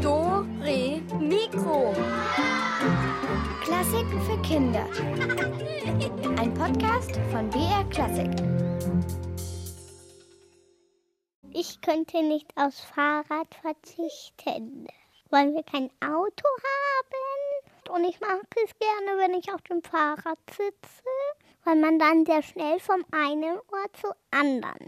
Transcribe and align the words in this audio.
Do, 0.00 0.46
Re, 0.62 1.02
Mikro. 1.18 1.92
Klassiken 3.64 4.20
für 4.22 4.40
Kinder. 4.42 4.86
Ein 6.38 6.54
Podcast 6.54 7.18
von 7.32 7.50
BR 7.50 7.84
Klassik. 7.90 8.30
Ich 11.52 11.80
könnte 11.80 12.22
nicht 12.22 12.56
aufs 12.56 12.82
Fahrrad 12.82 13.52
verzichten, 13.60 14.86
weil 15.30 15.52
wir 15.54 15.64
kein 15.64 15.90
Auto 16.00 16.48
haben. 16.68 17.96
Und 17.96 18.04
ich 18.04 18.20
mag 18.20 18.46
es 18.64 18.70
gerne, 18.78 19.18
wenn 19.18 19.34
ich 19.34 19.52
auf 19.52 19.62
dem 19.62 19.82
Fahrrad 19.82 20.38
sitze, 20.50 21.02
weil 21.64 21.74
man 21.74 21.98
dann 21.98 22.24
sehr 22.24 22.44
schnell 22.44 22.78
vom 22.78 23.04
einen 23.10 23.58
Ort 23.72 23.96
zu 24.00 24.14
anderen 24.30 24.86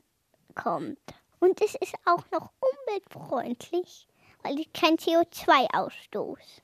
kommt. 0.55 0.99
Und 1.41 1.61
es 1.61 1.75
ist 1.75 1.95
auch 2.05 2.25
noch 2.31 2.51
umweltfreundlich, 2.61 4.07
weil 4.43 4.59
ich 4.59 4.73
kein 4.73 4.97
CO2 4.97 5.75
ausstoß. 5.75 6.63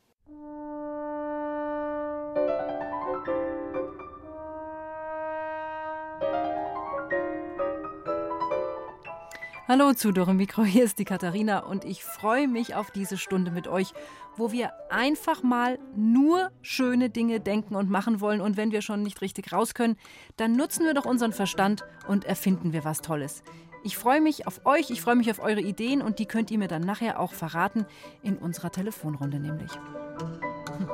Hallo 9.70 9.92
zu 9.92 10.12
Dore 10.12 10.32
Mikro, 10.32 10.64
hier 10.64 10.82
ist 10.84 10.98
die 10.98 11.04
Katharina 11.04 11.58
und 11.58 11.84
ich 11.84 12.02
freue 12.02 12.48
mich 12.48 12.74
auf 12.74 12.90
diese 12.90 13.18
Stunde 13.18 13.50
mit 13.50 13.68
euch, 13.68 13.92
wo 14.34 14.50
wir 14.50 14.72
einfach 14.90 15.42
mal 15.42 15.78
nur 15.94 16.50
schöne 16.62 17.10
Dinge 17.10 17.38
denken 17.38 17.76
und 17.76 17.90
machen 17.90 18.22
wollen 18.22 18.40
und 18.40 18.56
wenn 18.56 18.72
wir 18.72 18.80
schon 18.80 19.02
nicht 19.02 19.20
richtig 19.20 19.52
raus 19.52 19.74
können, 19.74 19.98
dann 20.38 20.56
nutzen 20.56 20.86
wir 20.86 20.94
doch 20.94 21.04
unseren 21.04 21.34
Verstand 21.34 21.84
und 22.06 22.24
erfinden 22.24 22.72
wir 22.72 22.84
was 22.84 23.02
Tolles. 23.02 23.42
Ich 23.88 23.96
freue 23.96 24.20
mich 24.20 24.46
auf 24.46 24.66
euch, 24.66 24.90
ich 24.90 25.00
freue 25.00 25.16
mich 25.16 25.30
auf 25.30 25.38
eure 25.38 25.62
Ideen 25.62 26.02
und 26.02 26.18
die 26.18 26.26
könnt 26.26 26.50
ihr 26.50 26.58
mir 26.58 26.68
dann 26.68 26.82
nachher 26.82 27.18
auch 27.18 27.32
verraten 27.32 27.86
in 28.22 28.36
unserer 28.36 28.70
Telefonrunde 28.70 29.40
nämlich. 29.40 29.72
Hm. 29.72 30.90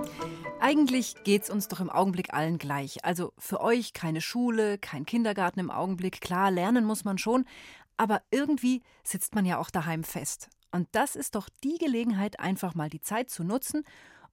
Eigentlich 0.61 1.17
geht's 1.25 1.51
uns 1.51 1.67
doch 1.67 1.81
im 1.81 1.91
Augenblick 1.91 2.33
allen 2.33 2.57
gleich. 2.57 3.05
Also 3.05 3.33
für 3.37 3.61
euch 3.61 3.95
keine 3.95 4.21
Schule, 4.21 4.79
kein 4.79 5.07
Kindergarten 5.07 5.59
im 5.59 5.73
Augenblick. 5.73 6.21
Klar, 6.21 6.53
lernen 6.53 6.85
muss 6.85 7.03
man 7.03 7.19
schon, 7.19 7.47
aber 7.97 8.23
irgendwie 8.31 8.81
sitzt 9.03 9.35
man 9.35 9.45
ja 9.45 9.59
auch 9.59 9.71
daheim 9.71 10.05
fest. 10.05 10.49
Und 10.71 10.87
das 10.93 11.17
ist 11.17 11.35
doch 11.35 11.49
die 11.65 11.79
Gelegenheit, 11.79 12.39
einfach 12.39 12.77
mal 12.77 12.91
die 12.91 13.01
Zeit 13.01 13.29
zu 13.29 13.43
nutzen 13.43 13.83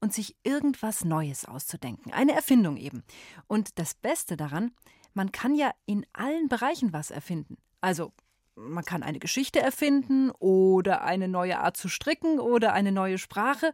und 0.01 0.13
sich 0.13 0.35
irgendwas 0.43 1.03
Neues 1.03 1.45
auszudenken. 1.45 2.13
Eine 2.13 2.33
Erfindung 2.33 2.77
eben. 2.77 3.01
Und 3.47 3.79
das 3.79 3.95
Beste 3.95 4.37
daran, 4.37 4.69
man 5.15 5.31
kann 5.31 5.55
ja 5.55 5.71
in 5.87 6.05
allen 6.13 6.47
Bereichen 6.47 6.93
was 6.93 7.09
erfinden. 7.09 7.57
Also 7.81 8.13
man 8.55 8.85
kann 8.85 9.03
eine 9.03 9.19
Geschichte 9.19 9.59
erfinden 9.59 10.31
oder 10.31 11.03
eine 11.03 11.27
neue 11.27 11.59
Art 11.59 11.77
zu 11.77 11.89
stricken 11.89 12.39
oder 12.39 12.73
eine 12.73 12.91
neue 12.91 13.17
Sprache 13.17 13.73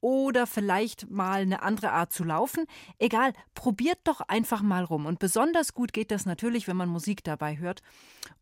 oder 0.00 0.46
vielleicht 0.46 1.10
mal 1.10 1.40
eine 1.40 1.62
andere 1.62 1.90
Art 1.92 2.12
zu 2.12 2.24
laufen. 2.24 2.66
Egal, 2.98 3.32
probiert 3.54 3.98
doch 4.04 4.20
einfach 4.20 4.62
mal 4.62 4.84
rum. 4.84 5.06
Und 5.06 5.18
besonders 5.18 5.74
gut 5.74 5.92
geht 5.92 6.10
das 6.10 6.26
natürlich, 6.26 6.68
wenn 6.68 6.76
man 6.76 6.88
Musik 6.88 7.24
dabei 7.24 7.58
hört. 7.58 7.82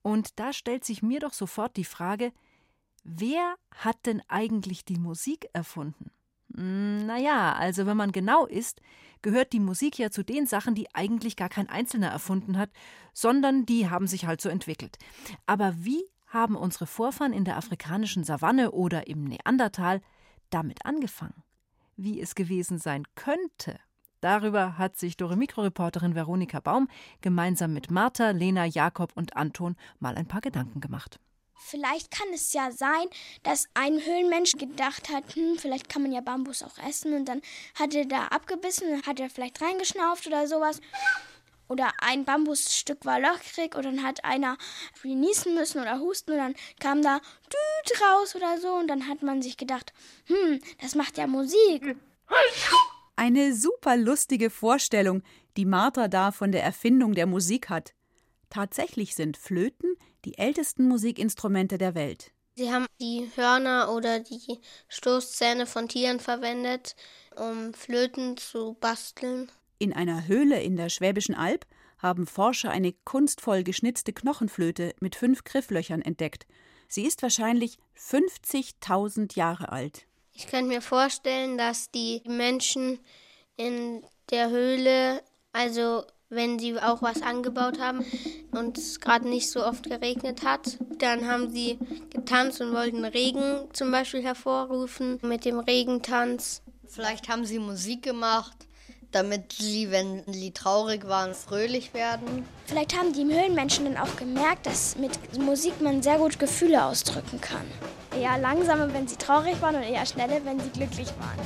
Und 0.03 0.39
da 0.39 0.53
stellt 0.53 0.85
sich 0.85 1.03
mir 1.03 1.21
doch 1.21 1.33
sofort 1.33 1.77
die 1.77 1.85
Frage, 1.85 2.33
wer 3.05 3.55
hat 3.75 4.05
denn 4.07 4.23
eigentlich 4.29 4.85
die 4.85 4.99
Musik 4.99 5.49
erfunden? 5.53 6.11
Hm, 6.55 7.07
naja, 7.07 7.55
also 7.55 7.87
wenn 7.87 7.97
man 7.97 8.13
genau 8.13 8.47
ist, 8.47 8.81
gehört 9.23 9.53
die 9.53 9.61
Musik 9.61 9.99
ja 9.99 10.11
zu 10.11 10.25
den 10.25 10.47
Sachen, 10.47 10.75
die 10.75 10.95
eigentlich 10.95 11.37
gar 11.37 11.49
kein 11.49 11.69
Einzelner 11.69 12.09
erfunden 12.09 12.59
hat, 12.59 12.71
sondern 13.13 13.67
die 13.67 13.89
haben 13.91 14.07
sich 14.07 14.27
halt 14.27 14.41
so 14.41 14.49
entwickelt. 14.49 14.99
Aber 15.47 15.75
wie 15.79 16.05
haben 16.27 16.57
unsere 16.57 16.87
Vorfahren 16.87 17.33
in 17.33 17.45
der 17.45 17.57
afrikanischen 17.57 18.25
Savanne 18.25 18.73
oder 18.73 19.07
im 19.07 19.25
Neandertal 19.25 20.01
damit 20.51 20.85
angefangen? 20.85 21.43
wie 21.97 22.21
es 22.21 22.35
gewesen 22.35 22.79
sein 22.79 23.05
könnte. 23.15 23.79
Darüber 24.21 24.79
hat 24.79 24.97
sich 24.97 25.17
Dore 25.17 25.37
Mikroreporterin 25.37 26.15
Veronika 26.15 26.61
Baum 26.61 26.89
gemeinsam 27.21 27.73
mit 27.73 27.91
Martha, 27.91 28.31
Lena, 28.31 28.65
Jakob 28.65 29.13
und 29.15 29.37
Anton 29.37 29.77
mal 29.99 30.15
ein 30.17 30.27
paar 30.27 30.41
Gedanken 30.41 30.81
gemacht. 30.81 31.21
Vielleicht 31.59 32.11
kann 32.11 32.29
es 32.33 32.53
ja 32.53 32.71
sein, 32.71 33.09
dass 33.43 33.67
ein 33.75 34.01
Höhlenmensch 34.05 34.53
gedacht 34.53 35.09
hat, 35.09 35.35
hm, 35.35 35.59
vielleicht 35.59 35.89
kann 35.89 36.03
man 36.03 36.13
ja 36.13 36.21
Bambus 36.21 36.63
auch 36.63 36.79
essen 36.87 37.15
und 37.15 37.25
dann 37.27 37.43
hat 37.75 37.95
er 37.95 38.05
da 38.05 38.27
abgebissen, 38.27 39.03
hat 39.07 39.19
er 39.21 39.31
vielleicht 39.31 39.61
reingeschnauft 39.61 40.27
oder 40.27 40.47
sowas 40.47 40.81
oder 41.69 41.93
ein 42.01 42.25
Bambusstück 42.25 43.05
war 43.05 43.21
löchrig 43.21 43.75
und 43.75 43.85
dann 43.85 44.03
hat 44.03 44.25
einer 44.25 44.57
niesen 45.03 45.55
müssen 45.55 45.81
oder 45.81 46.01
husten 46.01 46.33
und 46.33 46.39
dann 46.39 46.55
kam 46.81 47.03
da 47.03 47.21
Düt 47.47 48.03
raus 48.03 48.37
oder 48.37 48.61
so 48.61 48.75
und 48.75 48.89
dann 48.89 49.09
hat 49.09 49.23
man 49.23 49.43
sich 49.43 49.57
gedacht, 49.57 49.93
hm, 50.27 50.61
das 50.81 50.95
macht 50.95 51.19
ja 51.19 51.27
Musik. 51.27 51.97
Eine 53.17 53.55
super 53.55 53.97
lustige 53.97 54.51
Vorstellung, 54.51 55.23
die 55.57 55.65
Martha 55.65 56.09
da 56.09 56.33
von 56.33 56.53
der 56.53 56.63
Erfindung 56.63 57.15
der 57.15 57.27
Musik 57.27 57.71
hat. 57.71 57.95
Tatsächlich 58.51 59.15
sind 59.15 59.37
Flöten 59.37 59.97
die 60.27 60.37
ältesten 60.37 60.87
Musikinstrumente 60.89 61.79
der 61.79 61.95
Welt. 61.95 62.33
Sie 62.57 62.73
haben 62.73 62.87
die 63.01 63.31
Hörner 63.37 63.93
oder 63.93 64.21
die 64.21 64.61
Stoßzähne 64.89 65.67
von 65.67 65.89
Tieren 65.89 66.21
verwendet, 66.21 66.97
um 67.37 67.73
Flöten 67.73 68.37
zu 68.37 68.77
basteln. 68.81 69.51
In 69.79 69.93
einer 69.93 70.27
Höhle 70.27 70.61
in 70.63 70.77
der 70.77 70.89
Schwäbischen 70.89 71.35
Alb 71.35 71.67
haben 71.99 72.27
Forscher 72.27 72.71
eine 72.71 72.93
kunstvoll 73.05 73.63
geschnitzte 73.63 74.13
Knochenflöte 74.13 74.95
mit 75.01 75.17
fünf 75.17 75.45
Grifflöchern 75.45 76.03
entdeckt. 76.03 76.47
Sie 76.89 77.07
ist 77.07 77.23
wahrscheinlich 77.23 77.79
50.000 77.99 79.37
Jahre 79.37 79.71
alt. 79.71 80.07
Ich 80.33 80.47
könnte 80.49 80.69
mir 80.69 80.83
vorstellen, 80.83 81.57
dass 81.57 81.91
die 81.91 82.23
Menschen 82.27 82.99
in 83.57 84.03
der 84.31 84.51
Höhle, 84.51 85.23
also 85.53 86.05
wenn 86.29 86.59
sie 86.59 86.79
auch 86.81 87.03
was 87.03 87.23
angebaut 87.23 87.79
haben 87.79 88.05
und 88.51 88.79
es 88.79 89.01
gerade 89.01 89.29
nicht 89.29 89.51
so 89.51 89.65
oft 89.65 89.85
geregnet 89.85 90.45
hat, 90.45 90.79
dann 90.99 91.27
haben 91.27 91.51
sie 91.51 91.79
getanzt 92.11 92.61
und 92.61 92.73
wollten 92.73 93.05
Regen 93.05 93.69
zum 93.73 93.91
Beispiel 93.91 94.23
hervorrufen 94.23 95.19
mit 95.23 95.45
dem 95.45 95.59
Regentanz. 95.59 96.63
Vielleicht 96.87 97.29
haben 97.29 97.45
sie 97.45 97.59
Musik 97.59 98.03
gemacht 98.03 98.66
damit 99.13 99.53
sie, 99.53 99.91
wenn 99.91 100.23
sie 100.27 100.51
traurig 100.51 101.07
waren, 101.09 101.35
fröhlich 101.35 101.95
werden. 101.95 102.45
Vielleicht 102.67 102.97
haben 102.97 103.13
die 103.13 103.25
Höhlenmenschen 103.25 103.85
dann 103.85 103.97
auch 103.97 104.17
gemerkt, 104.17 104.67
dass 104.67 104.97
mit 104.97 105.39
Musik 105.39 105.81
man 105.81 106.03
sehr 106.03 106.19
gut 106.19 106.39
Gefühle 106.39 106.85
ausdrücken 106.85 107.41
kann. 107.41 107.67
Eher 108.19 108.39
langsamer, 108.39 108.93
wenn 108.93 109.07
sie 109.07 109.17
traurig 109.17 109.61
waren 109.61 109.77
und 109.77 109.83
eher 109.83 110.07
schneller, 110.07 110.41
wenn 110.45 110.59
sie 110.59 110.71
glücklich 110.71 111.09
waren. 111.19 111.39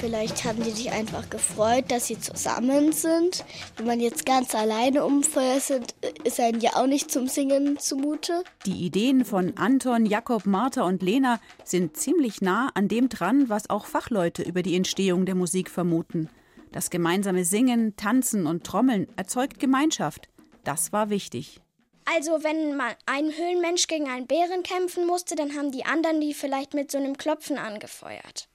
Vielleicht 0.00 0.44
haben 0.44 0.62
die 0.62 0.70
sich 0.70 0.92
einfach 0.92 1.28
gefreut, 1.28 1.86
dass 1.88 2.06
sie 2.06 2.18
zusammen 2.20 2.92
sind. 2.92 3.44
Wenn 3.76 3.86
man 3.86 4.00
jetzt 4.00 4.24
ganz 4.24 4.54
alleine 4.54 5.04
umfeuert 5.04 5.62
sind, 5.62 5.94
ist 6.24 6.38
einem 6.38 6.60
ja 6.60 6.76
auch 6.76 6.86
nicht 6.86 7.10
zum 7.10 7.26
Singen 7.26 7.78
zumute. 7.78 8.44
Die 8.64 8.86
Ideen 8.86 9.24
von 9.24 9.56
Anton, 9.56 10.06
Jakob, 10.06 10.46
Martha 10.46 10.82
und 10.82 11.02
Lena 11.02 11.40
sind 11.64 11.96
ziemlich 11.96 12.40
nah 12.40 12.70
an 12.74 12.88
dem 12.88 13.08
dran, 13.08 13.48
was 13.48 13.70
auch 13.70 13.86
Fachleute 13.86 14.42
über 14.42 14.62
die 14.62 14.76
Entstehung 14.76 15.26
der 15.26 15.34
Musik 15.34 15.68
vermuten. 15.68 16.28
Das 16.72 16.90
gemeinsame 16.90 17.44
Singen, 17.44 17.96
Tanzen 17.96 18.46
und 18.46 18.64
Trommeln 18.64 19.08
erzeugt 19.16 19.58
Gemeinschaft. 19.58 20.28
Das 20.64 20.92
war 20.92 21.08
wichtig. 21.08 21.60
Also 22.04 22.42
wenn 22.42 22.76
man 22.76 22.94
ein 23.06 23.26
Höhlenmensch 23.26 23.86
gegen 23.86 24.08
einen 24.08 24.26
Bären 24.26 24.62
kämpfen 24.62 25.06
musste, 25.06 25.34
dann 25.34 25.56
haben 25.56 25.72
die 25.72 25.84
anderen 25.84 26.20
die 26.20 26.34
vielleicht 26.34 26.74
mit 26.74 26.90
so 26.90 26.98
einem 26.98 27.18
Klopfen 27.18 27.58
angefeuert. 27.58 28.48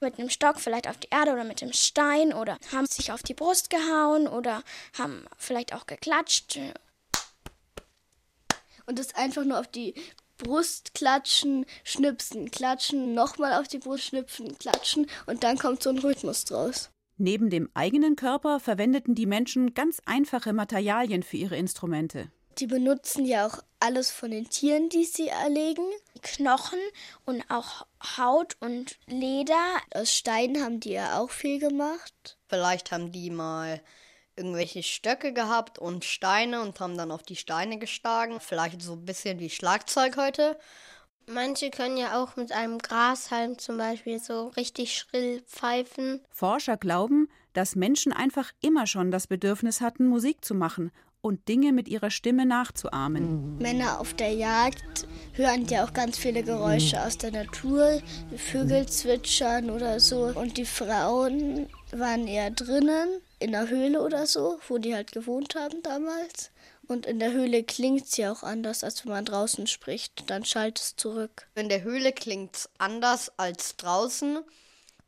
Mit 0.00 0.18
einem 0.18 0.30
Stock 0.30 0.60
vielleicht 0.60 0.88
auf 0.88 0.98
die 0.98 1.08
Erde 1.10 1.32
oder 1.32 1.44
mit 1.44 1.62
einem 1.62 1.72
Stein 1.72 2.34
oder 2.34 2.58
haben 2.72 2.86
sich 2.86 3.12
auf 3.12 3.22
die 3.22 3.34
Brust 3.34 3.70
gehauen 3.70 4.28
oder 4.28 4.62
haben 4.98 5.24
vielleicht 5.38 5.74
auch 5.74 5.86
geklatscht. 5.86 6.58
Und 8.86 8.98
das 8.98 9.14
einfach 9.14 9.44
nur 9.44 9.60
auf 9.60 9.68
die 9.68 9.94
Brust 10.38 10.92
klatschen, 10.94 11.64
schnipsen, 11.84 12.50
klatschen, 12.50 13.14
nochmal 13.14 13.60
auf 13.60 13.68
die 13.68 13.78
Brust 13.78 14.04
schnipsen, 14.04 14.58
klatschen 14.58 15.06
und 15.26 15.44
dann 15.44 15.56
kommt 15.56 15.82
so 15.82 15.90
ein 15.90 15.98
Rhythmus 15.98 16.44
draus. 16.44 16.91
Neben 17.18 17.50
dem 17.50 17.68
eigenen 17.74 18.16
Körper 18.16 18.60
verwendeten 18.60 19.14
die 19.14 19.26
Menschen 19.26 19.74
ganz 19.74 20.00
einfache 20.06 20.52
Materialien 20.52 21.22
für 21.22 21.36
ihre 21.36 21.56
Instrumente. 21.56 22.30
Die 22.58 22.66
benutzen 22.66 23.24
ja 23.24 23.46
auch 23.46 23.62
alles 23.80 24.10
von 24.10 24.30
den 24.30 24.48
Tieren, 24.48 24.88
die 24.88 25.04
sie 25.04 25.28
erlegen. 25.28 25.84
Knochen 26.20 26.78
und 27.24 27.42
auch 27.48 27.86
Haut 28.18 28.56
und 28.60 28.98
Leder. 29.06 29.78
Aus 29.94 30.12
Steinen 30.12 30.62
haben 30.62 30.80
die 30.80 30.92
ja 30.92 31.18
auch 31.18 31.30
viel 31.30 31.58
gemacht. 31.58 32.36
Vielleicht 32.48 32.92
haben 32.92 33.10
die 33.10 33.30
mal 33.30 33.80
irgendwelche 34.36 34.82
Stöcke 34.82 35.32
gehabt 35.32 35.78
und 35.78 36.04
Steine 36.04 36.62
und 36.62 36.78
haben 36.80 36.96
dann 36.96 37.10
auf 37.10 37.22
die 37.22 37.36
Steine 37.36 37.78
geschlagen. 37.78 38.40
Vielleicht 38.40 38.82
so 38.82 38.92
ein 38.92 39.04
bisschen 39.04 39.38
wie 39.38 39.50
Schlagzeug 39.50 40.16
heute. 40.16 40.58
Manche 41.26 41.70
können 41.70 41.96
ja 41.96 42.22
auch 42.22 42.36
mit 42.36 42.52
einem 42.52 42.78
Grashalm 42.78 43.58
zum 43.58 43.78
Beispiel 43.78 44.18
so 44.18 44.48
richtig 44.48 44.96
schrill 44.96 45.40
pfeifen. 45.46 46.20
Forscher 46.30 46.76
glauben, 46.76 47.28
dass 47.52 47.76
Menschen 47.76 48.12
einfach 48.12 48.52
immer 48.60 48.86
schon 48.86 49.10
das 49.10 49.26
Bedürfnis 49.26 49.80
hatten, 49.80 50.06
Musik 50.06 50.44
zu 50.44 50.54
machen 50.54 50.90
und 51.20 51.48
Dinge 51.48 51.72
mit 51.72 51.88
ihrer 51.88 52.10
Stimme 52.10 52.44
nachzuahmen. 52.44 53.56
Männer 53.58 54.00
auf 54.00 54.12
der 54.14 54.32
Jagd 54.32 55.06
hören 55.34 55.66
ja 55.66 55.84
auch 55.84 55.92
ganz 55.92 56.18
viele 56.18 56.42
Geräusche 56.42 57.00
aus 57.00 57.16
der 57.16 57.30
Natur, 57.30 58.02
wie 58.30 58.38
Vögel 58.38 58.86
zwitschern 58.86 59.70
oder 59.70 60.00
so. 60.00 60.32
Und 60.34 60.58
die 60.58 60.64
Frauen 60.64 61.68
waren 61.92 62.26
eher 62.26 62.50
drinnen, 62.50 63.08
in 63.38 63.52
der 63.52 63.68
Höhle 63.68 64.02
oder 64.02 64.26
so, 64.26 64.58
wo 64.68 64.78
die 64.78 64.94
halt 64.94 65.12
gewohnt 65.12 65.54
haben 65.56 65.82
damals. 65.82 66.51
Und 66.88 67.06
in 67.06 67.18
der 67.18 67.32
Höhle 67.32 67.62
klingt 67.62 68.04
es 68.04 68.16
ja 68.16 68.32
auch 68.32 68.42
anders, 68.42 68.84
als 68.84 69.04
wenn 69.04 69.12
man 69.12 69.24
draußen 69.24 69.66
spricht. 69.66 70.28
Dann 70.28 70.44
schallt 70.44 70.78
es 70.80 70.96
zurück. 70.96 71.48
In 71.54 71.68
der 71.68 71.82
Höhle 71.82 72.12
klingt 72.12 72.56
es 72.56 72.70
anders 72.78 73.30
als 73.38 73.76
draußen, 73.76 74.40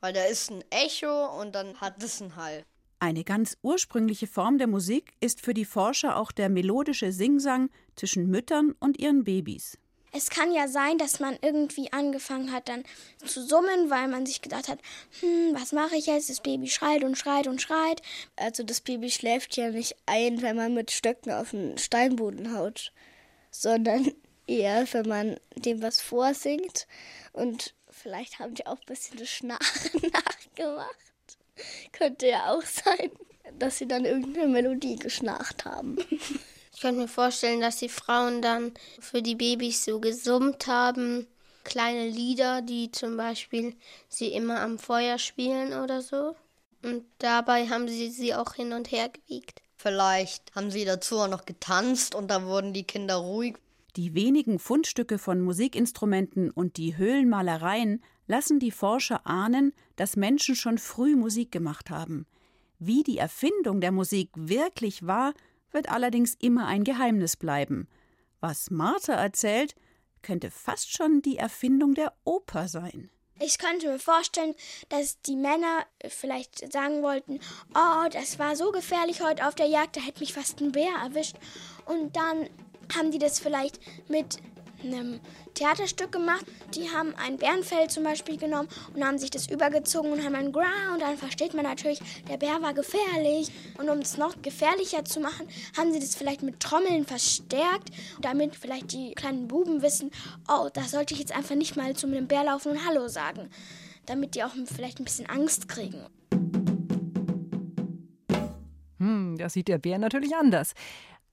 weil 0.00 0.12
da 0.12 0.24
ist 0.24 0.50
ein 0.50 0.64
Echo 0.70 1.40
und 1.40 1.54
dann 1.54 1.80
hat 1.80 2.02
es 2.02 2.22
einen 2.22 2.36
Hall. 2.36 2.64
Eine 3.00 3.24
ganz 3.24 3.58
ursprüngliche 3.60 4.26
Form 4.26 4.56
der 4.56 4.66
Musik 4.66 5.12
ist 5.20 5.42
für 5.42 5.52
die 5.52 5.66
Forscher 5.66 6.16
auch 6.16 6.32
der 6.32 6.48
melodische 6.48 7.12
Singsang 7.12 7.68
zwischen 7.96 8.30
Müttern 8.30 8.74
und 8.78 8.98
ihren 8.98 9.24
Babys. 9.24 9.76
Es 10.16 10.30
kann 10.30 10.52
ja 10.52 10.68
sein, 10.68 10.96
dass 10.96 11.18
man 11.18 11.36
irgendwie 11.42 11.92
angefangen 11.92 12.52
hat 12.52 12.68
dann 12.68 12.84
zu 13.26 13.44
summen, 13.44 13.90
weil 13.90 14.06
man 14.06 14.26
sich 14.26 14.42
gedacht 14.42 14.68
hat, 14.68 14.78
hm, 15.18 15.54
was 15.54 15.72
mache 15.72 15.96
ich 15.96 16.06
jetzt? 16.06 16.30
Das 16.30 16.40
Baby 16.40 16.68
schreit 16.68 17.02
und 17.02 17.18
schreit 17.18 17.48
und 17.48 17.60
schreit. 17.60 18.00
Also 18.36 18.62
das 18.62 18.80
Baby 18.80 19.10
schläft 19.10 19.56
ja 19.56 19.70
nicht 19.70 19.96
ein, 20.06 20.40
wenn 20.40 20.54
man 20.54 20.72
mit 20.72 20.92
Stöcken 20.92 21.32
auf 21.32 21.50
den 21.50 21.78
Steinboden 21.78 22.56
haut, 22.56 22.92
sondern 23.50 24.12
eher, 24.46 24.86
wenn 24.92 25.08
man 25.08 25.40
dem 25.56 25.82
was 25.82 26.00
vorsingt. 26.00 26.86
Und 27.32 27.74
vielleicht 27.90 28.38
haben 28.38 28.54
die 28.54 28.68
auch 28.68 28.78
ein 28.78 28.86
bisschen 28.86 29.18
das 29.18 29.28
Schnarchen 29.28 30.00
nachgemacht. 30.12 30.94
Könnte 31.90 32.28
ja 32.28 32.52
auch 32.52 32.62
sein, 32.62 33.10
dass 33.58 33.78
sie 33.78 33.88
dann 33.88 34.04
irgendeine 34.04 34.46
Melodie 34.46 34.96
geschnarcht 34.96 35.64
haben. 35.64 35.96
Ich 36.74 36.80
könnte 36.80 37.02
mir 37.02 37.08
vorstellen, 37.08 37.60
dass 37.60 37.76
die 37.76 37.88
Frauen 37.88 38.42
dann 38.42 38.72
für 38.98 39.22
die 39.22 39.36
Babys 39.36 39.84
so 39.84 40.00
gesummt 40.00 40.66
haben. 40.66 41.26
Kleine 41.62 42.08
Lieder, 42.08 42.62
die 42.62 42.90
zum 42.90 43.16
Beispiel 43.16 43.74
sie 44.08 44.32
immer 44.32 44.60
am 44.60 44.78
Feuer 44.78 45.18
spielen 45.18 45.72
oder 45.72 46.02
so. 46.02 46.34
Und 46.82 47.04
dabei 47.18 47.68
haben 47.68 47.88
sie 47.88 48.10
sie 48.10 48.34
auch 48.34 48.54
hin 48.54 48.72
und 48.72 48.90
her 48.90 49.08
gewiegt. 49.08 49.62
Vielleicht 49.76 50.54
haben 50.54 50.70
sie 50.70 50.84
dazu 50.84 51.18
auch 51.20 51.28
noch 51.28 51.46
getanzt 51.46 52.14
und 52.14 52.28
da 52.28 52.44
wurden 52.44 52.72
die 52.72 52.84
Kinder 52.84 53.16
ruhig. 53.16 53.56
Die 53.96 54.14
wenigen 54.14 54.58
Fundstücke 54.58 55.18
von 55.18 55.40
Musikinstrumenten 55.40 56.50
und 56.50 56.76
die 56.76 56.96
Höhlenmalereien 56.96 58.02
lassen 58.26 58.58
die 58.58 58.72
Forscher 58.72 59.26
ahnen, 59.26 59.72
dass 59.94 60.16
Menschen 60.16 60.56
schon 60.56 60.78
früh 60.78 61.14
Musik 61.14 61.52
gemacht 61.52 61.90
haben. 61.90 62.26
Wie 62.80 63.04
die 63.04 63.18
Erfindung 63.18 63.80
der 63.80 63.92
Musik 63.92 64.30
wirklich 64.34 65.06
war, 65.06 65.34
wird 65.74 65.90
allerdings 65.90 66.34
immer 66.34 66.66
ein 66.66 66.84
Geheimnis 66.84 67.36
bleiben. 67.36 67.88
Was 68.40 68.70
Martha 68.70 69.14
erzählt, 69.14 69.74
könnte 70.22 70.50
fast 70.50 70.92
schon 70.92 71.22
die 71.22 71.36
Erfindung 71.36 71.94
der 71.94 72.12
Oper 72.24 72.68
sein. 72.68 73.10
Ich 73.40 73.58
könnte 73.58 73.88
mir 73.88 73.98
vorstellen, 73.98 74.54
dass 74.90 75.20
die 75.22 75.36
Männer 75.36 75.84
vielleicht 76.08 76.72
sagen 76.72 77.02
wollten, 77.02 77.40
oh, 77.74 78.08
das 78.10 78.38
war 78.38 78.54
so 78.54 78.70
gefährlich 78.70 79.22
heute 79.22 79.46
auf 79.46 79.56
der 79.56 79.66
Jagd, 79.66 79.96
da 79.96 80.00
hätte 80.00 80.20
mich 80.20 80.32
fast 80.32 80.60
ein 80.60 80.72
Bär 80.72 80.92
erwischt. 81.02 81.36
Und 81.84 82.16
dann 82.16 82.48
haben 82.96 83.10
die 83.10 83.18
das 83.18 83.40
vielleicht 83.40 83.80
mit 84.08 84.38
einem 84.84 85.20
Theaterstück 85.54 86.12
gemacht. 86.12 86.44
Die 86.74 86.90
haben 86.90 87.14
ein 87.16 87.36
Bärenfell 87.36 87.88
zum 87.88 88.04
Beispiel 88.04 88.36
genommen 88.36 88.68
und 88.94 89.04
haben 89.04 89.18
sich 89.18 89.30
das 89.30 89.48
übergezogen 89.48 90.12
und 90.12 90.24
haben 90.24 90.34
ein 90.34 90.52
Gra 90.52 90.92
und 90.92 91.00
dann 91.00 91.16
versteht 91.16 91.54
man 91.54 91.64
natürlich, 91.64 92.00
der 92.28 92.36
Bär 92.36 92.60
war 92.62 92.74
gefährlich. 92.74 93.50
Und 93.78 93.88
um 93.88 93.98
es 93.98 94.16
noch 94.16 94.40
gefährlicher 94.42 95.04
zu 95.04 95.20
machen, 95.20 95.48
haben 95.76 95.92
sie 95.92 96.00
das 96.00 96.14
vielleicht 96.14 96.42
mit 96.42 96.60
Trommeln 96.60 97.04
verstärkt, 97.04 97.90
damit 98.20 98.56
vielleicht 98.56 98.92
die 98.92 99.14
kleinen 99.14 99.48
Buben 99.48 99.82
wissen, 99.82 100.10
oh, 100.48 100.68
da 100.72 100.82
sollte 100.82 101.14
ich 101.14 101.20
jetzt 101.20 101.34
einfach 101.34 101.54
nicht 101.54 101.76
mal 101.76 101.94
zu 101.94 102.06
einem 102.06 102.26
Bär 102.26 102.44
laufen 102.44 102.72
und 102.72 102.86
Hallo 102.86 103.08
sagen. 103.08 103.50
Damit 104.06 104.34
die 104.34 104.44
auch 104.44 104.52
vielleicht 104.66 105.00
ein 105.00 105.04
bisschen 105.04 105.26
Angst 105.26 105.68
kriegen. 105.68 106.04
Hm, 108.98 109.36
das 109.38 109.52
sieht 109.52 109.68
der 109.68 109.78
Bär 109.78 109.98
natürlich 109.98 110.34
anders. 110.34 110.74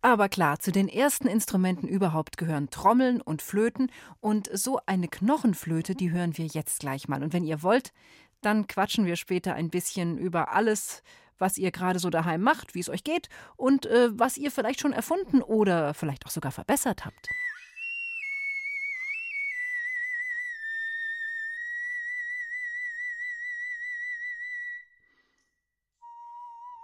Aber 0.03 0.29
klar, 0.29 0.57
zu 0.59 0.71
den 0.71 0.87
ersten 0.87 1.27
Instrumenten 1.27 1.87
überhaupt 1.87 2.37
gehören 2.37 2.71
Trommeln 2.71 3.21
und 3.21 3.43
Flöten 3.43 3.91
und 4.19 4.49
so 4.51 4.79
eine 4.87 5.07
Knochenflöte, 5.07 5.93
die 5.93 6.11
hören 6.11 6.37
wir 6.39 6.47
jetzt 6.47 6.79
gleich 6.79 7.07
mal. 7.07 7.21
Und 7.21 7.33
wenn 7.33 7.43
ihr 7.43 7.61
wollt, 7.61 7.93
dann 8.41 8.65
quatschen 8.65 9.05
wir 9.05 9.15
später 9.15 9.53
ein 9.53 9.69
bisschen 9.69 10.17
über 10.17 10.53
alles, 10.53 11.03
was 11.37 11.59
ihr 11.59 11.71
gerade 11.71 11.99
so 11.99 12.09
daheim 12.09 12.41
macht, 12.41 12.73
wie 12.73 12.79
es 12.79 12.89
euch 12.89 13.03
geht 13.03 13.29
und 13.57 13.85
äh, 13.85 14.09
was 14.17 14.37
ihr 14.37 14.49
vielleicht 14.49 14.79
schon 14.79 14.93
erfunden 14.93 15.43
oder 15.43 15.93
vielleicht 15.93 16.25
auch 16.25 16.31
sogar 16.31 16.51
verbessert 16.51 17.05
habt. 17.05 17.27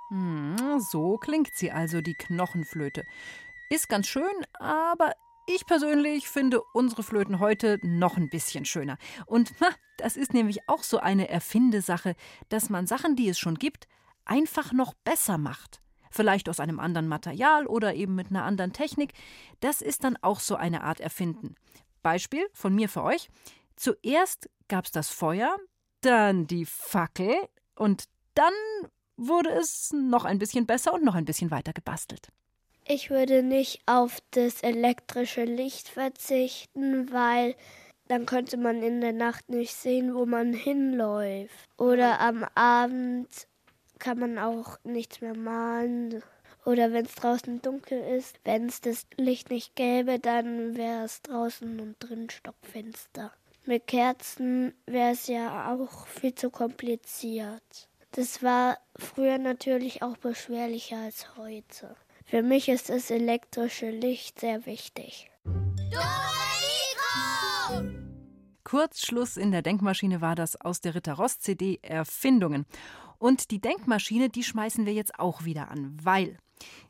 Hm, 0.09 0.46
so 0.79 1.17
klingt 1.17 1.53
sie 1.53 1.71
also, 1.71 2.01
die 2.01 2.15
Knochenflöte. 2.15 3.05
Ist 3.69 3.89
ganz 3.89 4.07
schön, 4.07 4.45
aber 4.53 5.13
ich 5.47 5.65
persönlich 5.65 6.27
finde 6.27 6.61
unsere 6.73 7.03
Flöten 7.03 7.39
heute 7.39 7.79
noch 7.81 8.17
ein 8.17 8.29
bisschen 8.29 8.65
schöner. 8.65 8.97
Und 9.25 9.53
na, 9.59 9.69
das 9.97 10.17
ist 10.17 10.33
nämlich 10.33 10.67
auch 10.67 10.83
so 10.83 10.99
eine 10.99 11.29
Erfindesache, 11.29 12.15
dass 12.49 12.69
man 12.69 12.85
Sachen, 12.85 13.15
die 13.15 13.29
es 13.29 13.39
schon 13.39 13.55
gibt, 13.55 13.87
einfach 14.25 14.73
noch 14.73 14.93
besser 14.93 15.37
macht. 15.37 15.81
Vielleicht 16.11 16.49
aus 16.49 16.59
einem 16.59 16.79
anderen 16.79 17.07
Material 17.07 17.65
oder 17.67 17.95
eben 17.95 18.15
mit 18.15 18.29
einer 18.29 18.43
anderen 18.43 18.73
Technik. 18.73 19.13
Das 19.59 19.81
ist 19.81 20.03
dann 20.03 20.17
auch 20.21 20.39
so 20.39 20.55
eine 20.55 20.83
Art 20.83 20.99
Erfinden. 20.99 21.55
Beispiel 22.01 22.47
von 22.53 22.73
mir 22.75 22.89
für 22.89 23.03
euch. 23.03 23.29
Zuerst 23.75 24.49
gab 24.67 24.85
es 24.85 24.91
das 24.91 25.09
Feuer, 25.09 25.55
dann 26.01 26.47
die 26.47 26.65
Fackel 26.65 27.35
und 27.75 28.05
dann 28.33 28.53
wurde 29.17 29.49
es 29.49 29.91
noch 29.91 30.25
ein 30.25 30.39
bisschen 30.39 30.65
besser 30.65 30.93
und 30.93 31.03
noch 31.03 31.15
ein 31.15 31.25
bisschen 31.25 31.51
weiter 31.51 31.73
gebastelt. 31.73 32.29
Ich 32.85 33.09
würde 33.09 33.43
nicht 33.43 33.81
auf 33.85 34.19
das 34.31 34.63
elektrische 34.63 35.43
Licht 35.43 35.89
verzichten, 35.89 37.11
weil 37.11 37.55
dann 38.07 38.25
könnte 38.25 38.55
man 38.55 38.81
in 38.81 39.01
der 39.01 39.11
Nacht 39.11 39.49
nicht 39.49 39.73
sehen, 39.73 40.15
wo 40.15 40.25
man 40.25 40.53
hinläuft. 40.53 41.67
Oder 41.77 42.21
am 42.21 42.45
Abend 42.55 43.27
kann 43.99 44.19
man 44.19 44.37
auch 44.37 44.77
nichts 44.85 45.19
mehr 45.19 45.35
malen. 45.35 46.23
Oder 46.63 46.93
wenn 46.93 47.05
es 47.05 47.15
draußen 47.15 47.61
dunkel 47.61 47.99
ist, 47.99 48.39
wenn 48.45 48.67
es 48.67 48.79
das 48.81 49.05
Licht 49.17 49.49
nicht 49.49 49.75
gäbe, 49.75 50.19
dann 50.19 50.77
wäre 50.77 51.03
es 51.05 51.21
draußen 51.21 51.79
und 51.79 51.95
drin 51.99 52.29
stockfinster. 52.29 53.33
Mit 53.65 53.87
Kerzen 53.87 54.73
wäre 54.85 55.11
es 55.11 55.27
ja 55.27 55.73
auch 55.73 56.07
viel 56.07 56.33
zu 56.35 56.49
kompliziert. 56.49 57.89
Das 58.17 58.41
war 58.41 58.79
früher 58.95 59.37
natürlich 59.37 60.01
auch 60.01 60.17
beschwerlicher 60.17 60.97
als 60.97 61.37
heute. 61.37 61.95
Für 62.25 62.41
mich 62.41 62.67
ist 62.67 62.89
das 62.89 63.11
elektrische 63.11 63.91
Licht 63.91 64.39
sehr 64.39 64.65
wichtig. 64.65 65.29
Kurzschluss 68.63 69.37
in 69.37 69.51
der 69.51 69.61
Denkmaschine 69.61 70.19
war 70.19 70.33
das 70.33 70.59
aus 70.59 70.81
der 70.81 70.95
Ritter 70.95 71.13
Ross 71.13 71.37
CD 71.37 71.77
Erfindungen. 71.83 72.65
Und 73.19 73.51
die 73.51 73.61
Denkmaschine, 73.61 74.29
die 74.29 74.43
schmeißen 74.43 74.87
wir 74.87 74.93
jetzt 74.93 75.19
auch 75.19 75.45
wieder 75.45 75.69
an, 75.69 75.95
weil 76.01 76.39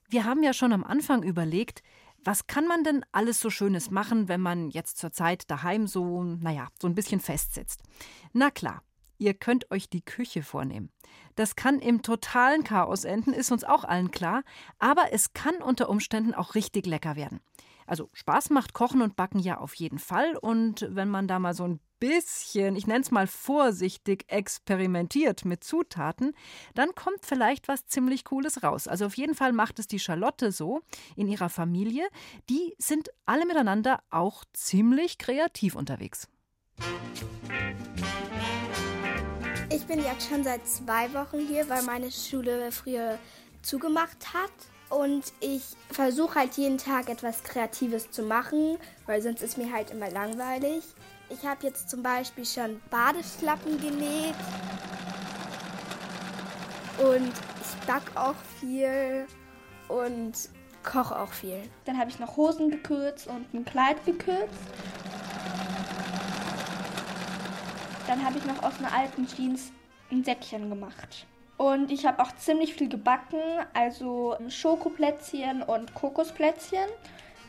wir 0.07 0.23
haben 0.23 0.43
ja 0.43 0.53
schon 0.53 0.71
am 0.71 0.85
Anfang 0.85 1.23
überlegt, 1.23 1.83
was 2.23 2.47
kann 2.47 2.67
man 2.67 2.85
denn 2.85 3.05
alles 3.11 3.41
so 3.41 3.49
Schönes 3.49 3.91
machen, 3.91 4.29
wenn 4.29 4.39
man 4.39 4.69
jetzt 4.69 4.97
zur 4.97 5.11
Zeit 5.11 5.51
daheim 5.51 5.87
so, 5.87 6.23
naja, 6.23 6.69
so 6.81 6.87
ein 6.87 6.95
bisschen 6.95 7.19
festsitzt? 7.19 7.83
Na 8.31 8.49
klar, 8.49 8.81
Ihr 9.17 9.33
könnt 9.33 9.71
euch 9.71 9.89
die 9.89 10.03
Küche 10.03 10.43
vornehmen. 10.43 10.89
Das 11.35 11.55
kann 11.55 11.79
im 11.79 12.01
totalen 12.01 12.63
Chaos 12.63 13.03
enden, 13.03 13.33
ist 13.33 13.51
uns 13.51 13.63
auch 13.63 13.83
allen 13.83 14.11
klar, 14.11 14.43
aber 14.79 15.11
es 15.11 15.33
kann 15.33 15.55
unter 15.57 15.89
Umständen 15.89 16.33
auch 16.33 16.55
richtig 16.55 16.85
lecker 16.85 17.15
werden. 17.15 17.39
Also 17.85 18.09
Spaß 18.13 18.49
macht 18.49 18.73
Kochen 18.73 19.01
und 19.01 19.15
Backen 19.15 19.39
ja 19.39 19.59
auf 19.59 19.73
jeden 19.75 19.99
Fall 19.99 20.35
und 20.35 20.85
wenn 20.89 21.09
man 21.09 21.27
da 21.27 21.39
mal 21.39 21.53
so 21.53 21.63
ein 21.63 21.79
bisschen, 21.99 22.75
ich 22.75 22.85
nenne 22.85 23.01
es 23.01 23.11
mal 23.11 23.27
vorsichtig, 23.27 24.25
experimentiert 24.27 25.45
mit 25.45 25.63
Zutaten, 25.63 26.33
dann 26.75 26.93
kommt 26.95 27.19
vielleicht 27.25 27.67
was 27.67 27.87
ziemlich 27.87 28.25
Cooles 28.25 28.61
raus. 28.61 28.87
Also 28.87 29.05
auf 29.05 29.15
jeden 29.15 29.35
Fall 29.35 29.53
macht 29.53 29.79
es 29.79 29.87
die 29.87 29.99
Charlotte 29.99 30.51
so 30.51 30.81
in 31.15 31.27
ihrer 31.27 31.49
Familie. 31.49 32.07
Die 32.49 32.75
sind 32.77 33.09
alle 33.25 33.45
miteinander 33.45 34.03
auch 34.09 34.43
ziemlich 34.53 35.17
kreativ 35.17 35.75
unterwegs. 35.75 36.27
Ich 39.69 39.85
bin 39.85 40.01
jetzt 40.01 40.29
schon 40.29 40.45
seit 40.45 40.65
zwei 40.65 41.13
Wochen 41.13 41.39
hier, 41.39 41.67
weil 41.67 41.83
meine 41.83 42.09
Schule 42.09 42.71
früher 42.71 43.19
zugemacht 43.61 44.33
hat. 44.33 44.51
Und 44.89 45.33
ich 45.41 45.63
versuche 45.91 46.39
halt 46.39 46.53
jeden 46.53 46.77
Tag 46.77 47.09
etwas 47.09 47.43
Kreatives 47.43 48.09
zu 48.09 48.23
machen, 48.23 48.77
weil 49.05 49.21
sonst 49.21 49.41
ist 49.41 49.57
mir 49.57 49.73
halt 49.73 49.91
immer 49.91 50.09
langweilig. 50.09 50.85
Ich 51.29 51.45
habe 51.45 51.67
jetzt 51.67 51.89
zum 51.89 52.01
Beispiel 52.01 52.45
schon 52.45 52.81
Badeschlappen 52.89 53.77
genäht. 53.81 54.35
Und 56.99 57.33
ich 57.33 57.85
backe 57.85 58.17
auch 58.17 58.35
viel 58.61 59.27
und 59.89 60.33
koche 60.83 61.19
auch 61.19 61.33
viel. 61.33 61.61
Dann 61.83 61.99
habe 61.99 62.09
ich 62.09 62.19
noch 62.19 62.37
Hosen 62.37 62.71
gekürzt 62.71 63.27
und 63.27 63.53
ein 63.53 63.65
Kleid 63.65 64.03
gekürzt. 64.05 64.53
Dann 68.07 68.23
habe 68.23 68.37
ich 68.37 68.45
noch 68.45 68.63
aus 68.63 68.79
einer 68.79 68.93
alten 68.93 69.27
Jeans 69.27 69.73
ein 70.09 70.23
Säckchen 70.23 70.69
gemacht. 70.69 71.27
Und 71.57 71.91
ich 71.91 72.05
habe 72.05 72.23
auch 72.23 72.33
ziemlich 72.37 72.73
viel 72.73 72.87
gebacken, 72.87 73.41
also 73.73 74.37
Schokoplätzchen 74.47 75.61
und 75.61 75.93
Kokosplätzchen. 75.93 76.87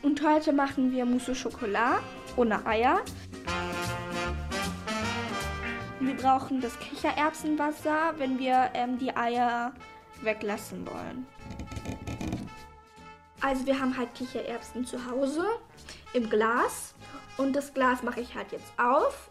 Und 0.01 0.21
heute 0.25 0.51
machen 0.51 0.91
wir 0.91 1.05
Mousse 1.05 1.31
au 1.31 1.35
Chocolat 1.35 2.01
ohne 2.35 2.65
Eier. 2.65 2.99
Wir 6.01 6.15
brauchen 6.15 6.59
das 6.59 6.77
Kichererbsenwasser, 6.79 8.13
wenn 8.17 8.37
wir 8.37 8.71
ähm, 8.73 8.97
die 8.97 9.15
Eier 9.15 9.73
weglassen 10.21 10.85
wollen. 10.85 11.25
Also 13.41 13.65
wir 13.65 13.79
haben 13.79 13.97
halt 13.97 14.13
Kichererbsen 14.15 14.85
zu 14.85 15.09
Hause 15.09 15.45
im 16.13 16.29
Glas 16.29 16.95
und 17.37 17.55
das 17.55 17.73
Glas 17.73 18.03
mache 18.03 18.19
ich 18.19 18.35
halt 18.35 18.51
jetzt 18.51 18.73
auf 18.77 19.29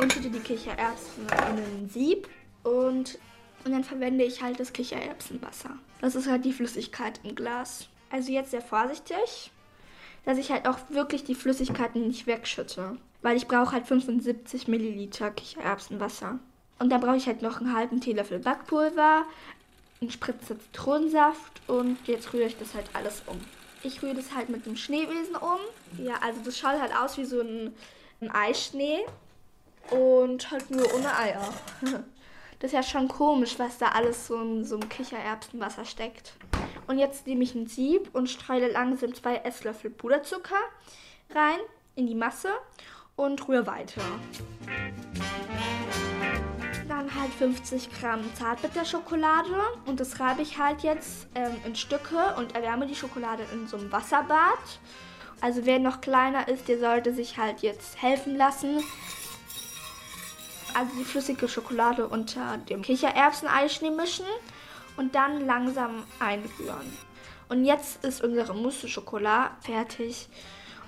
und 0.00 0.12
tue 0.12 0.22
die 0.22 0.38
Kichererbsen 0.38 1.24
in 1.26 1.58
ein 1.58 1.90
Sieb 1.92 2.28
und, 2.62 3.18
und 3.64 3.72
dann 3.72 3.84
verwende 3.84 4.24
ich 4.24 4.42
halt 4.42 4.58
das 4.58 4.72
Kichererbsenwasser. 4.72 5.70
Das 6.00 6.14
ist 6.14 6.26
halt 6.26 6.44
die 6.44 6.52
Flüssigkeit 6.52 7.20
im 7.22 7.34
Glas. 7.34 7.88
Also 8.10 8.32
jetzt 8.32 8.50
sehr 8.50 8.62
vorsichtig, 8.62 9.50
dass 10.24 10.38
ich 10.38 10.50
halt 10.50 10.66
auch 10.66 10.78
wirklich 10.88 11.24
die 11.24 11.34
Flüssigkeiten 11.34 12.06
nicht 12.06 12.26
wegschütte. 12.26 12.96
Weil 13.22 13.36
ich 13.36 13.46
brauche 13.46 13.72
halt 13.72 13.86
75 13.86 14.68
Milliliter 14.68 15.30
Kichererbsenwasser. 15.30 16.38
Und 16.78 16.90
dann 16.90 17.02
brauche 17.02 17.16
ich 17.16 17.26
halt 17.26 17.42
noch 17.42 17.60
einen 17.60 17.76
halben 17.76 18.00
Teelöffel 18.00 18.38
Backpulver, 18.38 19.26
einen 20.00 20.10
Spritzer 20.10 20.58
Zitronensaft 20.58 21.60
und 21.66 21.98
jetzt 22.06 22.32
rühre 22.32 22.46
ich 22.46 22.56
das 22.56 22.74
halt 22.74 22.86
alles 22.94 23.22
um. 23.26 23.38
Ich 23.82 24.02
rühre 24.02 24.14
das 24.14 24.34
halt 24.34 24.48
mit 24.48 24.64
dem 24.64 24.76
Schneebesen 24.76 25.36
um. 25.36 25.58
Ja, 26.02 26.14
also 26.22 26.40
das 26.42 26.56
schaut 26.56 26.80
halt 26.80 26.96
aus 26.96 27.18
wie 27.18 27.26
so 27.26 27.42
ein, 27.42 27.74
ein 28.22 28.30
Eischnee 28.30 29.04
und 29.90 30.50
halt 30.50 30.70
nur 30.70 30.92
ohne 30.94 31.16
Eier. 31.16 31.48
Das 32.60 32.72
ist 32.72 32.74
ja 32.74 32.82
schon 32.82 33.08
komisch, 33.08 33.58
was 33.58 33.78
da 33.78 33.88
alles 33.88 34.26
so 34.26 34.38
in 34.38 34.66
so 34.66 34.74
einem 34.74 34.86
Kichererbsenwasser 34.90 35.86
steckt. 35.86 36.34
Und 36.86 36.98
jetzt 36.98 37.26
nehme 37.26 37.42
ich 37.42 37.54
ein 37.54 37.66
Sieb 37.66 38.10
und 38.12 38.28
streue 38.28 38.70
langsam 38.70 39.14
zwei 39.14 39.36
Esslöffel 39.36 39.88
Puderzucker 39.90 40.60
rein 41.34 41.58
in 41.94 42.06
die 42.06 42.14
Masse 42.14 42.50
und 43.16 43.48
rühre 43.48 43.66
weiter. 43.66 44.02
Dann 46.86 47.14
halt 47.14 47.32
50 47.38 47.88
Gramm 47.98 48.22
Zartbitterschokolade 48.34 49.56
und 49.86 49.98
das 49.98 50.20
reibe 50.20 50.42
ich 50.42 50.58
halt 50.58 50.82
jetzt 50.82 51.28
ähm, 51.34 51.56
in 51.64 51.74
Stücke 51.74 52.34
und 52.36 52.54
erwärme 52.54 52.86
die 52.86 52.94
Schokolade 52.94 53.44
in 53.54 53.68
so 53.68 53.78
einem 53.78 53.90
Wasserbad. 53.90 54.80
Also 55.40 55.64
wer 55.64 55.78
noch 55.78 56.02
kleiner 56.02 56.48
ist, 56.48 56.68
der 56.68 56.78
sollte 56.78 57.14
sich 57.14 57.38
halt 57.38 57.60
jetzt 57.60 58.02
helfen 58.02 58.36
lassen, 58.36 58.82
also 60.74 60.90
die 60.98 61.04
flüssige 61.04 61.48
Schokolade 61.48 62.08
unter 62.08 62.58
dem 62.58 62.82
Kichererbsen-Eischnee 62.82 63.90
mischen 63.90 64.26
und 64.96 65.14
dann 65.14 65.46
langsam 65.46 66.04
einrühren. 66.18 66.96
Und 67.48 67.64
jetzt 67.64 68.04
ist 68.04 68.22
unsere 68.22 68.54
Mousse 68.54 68.88
Schokolade 68.88 69.50
fertig. 69.60 70.28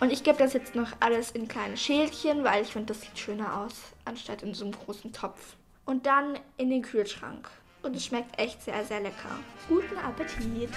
Und 0.01 0.13
ich 0.13 0.25
gebe 0.25 0.39
das 0.39 0.53
jetzt 0.53 0.75
noch 0.75 0.89
alles 1.01 1.31
in 1.31 1.49
kleine 1.49 1.77
Schälchen, 1.77 2.45
weil 2.45 2.63
ich 2.63 2.73
finde, 2.73 2.93
das 2.93 3.03
sieht 3.03 3.19
schöner 3.19 3.59
aus, 3.59 3.75
anstatt 4.05 4.43
in 4.43 4.55
so 4.55 4.65
einem 4.65 4.75
großen 4.75 5.13
Topf. 5.13 5.57
Und 5.85 6.07
dann 6.07 6.39
in 6.57 6.71
den 6.71 6.83
Kühlschrank. 6.83 7.49
Und 7.83 7.97
es 7.97 8.07
schmeckt 8.07 8.39
echt 8.39 8.63
sehr, 8.63 8.85
sehr 8.85 9.01
lecker. 9.01 9.39
Guten 9.69 9.97
Appetit! 9.99 10.71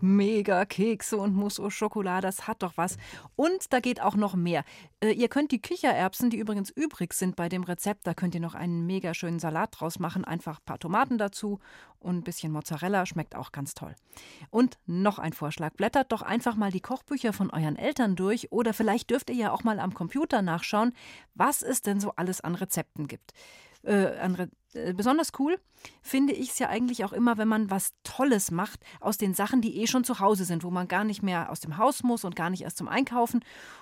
Mega 0.00 0.64
Kekse 0.64 1.16
und 1.16 1.34
Mousse 1.34 1.62
au 1.62 1.68
Chocolat, 1.68 2.24
das 2.24 2.46
hat 2.46 2.62
doch 2.62 2.72
was. 2.76 2.96
Und 3.36 3.72
da 3.72 3.80
geht 3.80 4.00
auch 4.00 4.16
noch 4.16 4.34
mehr. 4.34 4.64
Äh, 5.00 5.12
ihr 5.12 5.28
könnt 5.28 5.52
die 5.52 5.60
Kichererbsen, 5.60 6.30
die 6.30 6.38
übrigens 6.38 6.70
übrig 6.70 7.12
sind 7.12 7.36
bei 7.36 7.48
dem 7.48 7.62
Rezept, 7.62 8.06
da 8.06 8.14
könnt 8.14 8.34
ihr 8.34 8.40
noch 8.40 8.54
einen 8.54 8.86
mega 8.86 9.14
schönen 9.14 9.38
Salat 9.38 9.76
draus 9.78 9.98
machen. 9.98 10.24
Einfach 10.24 10.58
ein 10.58 10.64
paar 10.64 10.78
Tomaten 10.78 11.18
dazu 11.18 11.60
und 11.98 12.16
ein 12.16 12.24
bisschen 12.24 12.52
Mozzarella, 12.52 13.06
schmeckt 13.06 13.34
auch 13.34 13.52
ganz 13.52 13.74
toll. 13.74 13.94
Und 14.50 14.78
noch 14.86 15.18
ein 15.18 15.32
Vorschlag: 15.32 15.74
Blättert 15.74 16.12
doch 16.12 16.22
einfach 16.22 16.56
mal 16.56 16.70
die 16.70 16.80
Kochbücher 16.80 17.32
von 17.32 17.50
euren 17.50 17.76
Eltern 17.76 18.16
durch 18.16 18.52
oder 18.52 18.72
vielleicht 18.72 19.10
dürft 19.10 19.30
ihr 19.30 19.36
ja 19.36 19.52
auch 19.52 19.64
mal 19.64 19.80
am 19.80 19.94
Computer 19.94 20.42
nachschauen, 20.42 20.92
was 21.34 21.62
es 21.62 21.82
denn 21.82 22.00
so 22.00 22.12
alles 22.16 22.40
an 22.40 22.54
Rezepten 22.54 23.06
gibt. 23.06 23.32
Äh, 23.82 24.18
an 24.18 24.50
äh, 24.74 24.92
besonders 24.92 25.32
cool 25.38 25.58
finde 26.02 26.32
ich 26.32 26.50
es 26.50 26.58
ja 26.58 26.68
eigentlich 26.68 27.04
auch 27.04 27.12
immer, 27.12 27.38
wenn 27.38 27.48
man 27.48 27.70
was 27.70 27.94
Tolles 28.04 28.50
macht 28.50 28.80
aus 29.00 29.18
den 29.18 29.34
Sachen, 29.34 29.60
die 29.60 29.80
eh 29.80 29.86
schon 29.86 30.04
zu 30.04 30.20
Hause 30.20 30.44
sind, 30.44 30.62
wo 30.62 30.70
man 30.70 30.88
gar 30.88 31.04
nicht 31.04 31.22
mehr 31.22 31.50
aus 31.50 31.60
dem 31.60 31.78
Haus 31.78 32.02
muss 32.02 32.24
und 32.24 32.36
gar 32.36 32.50
nicht 32.50 32.62
erst 32.62 32.76
zum 32.76 32.88
Einkaufen. 32.88 33.40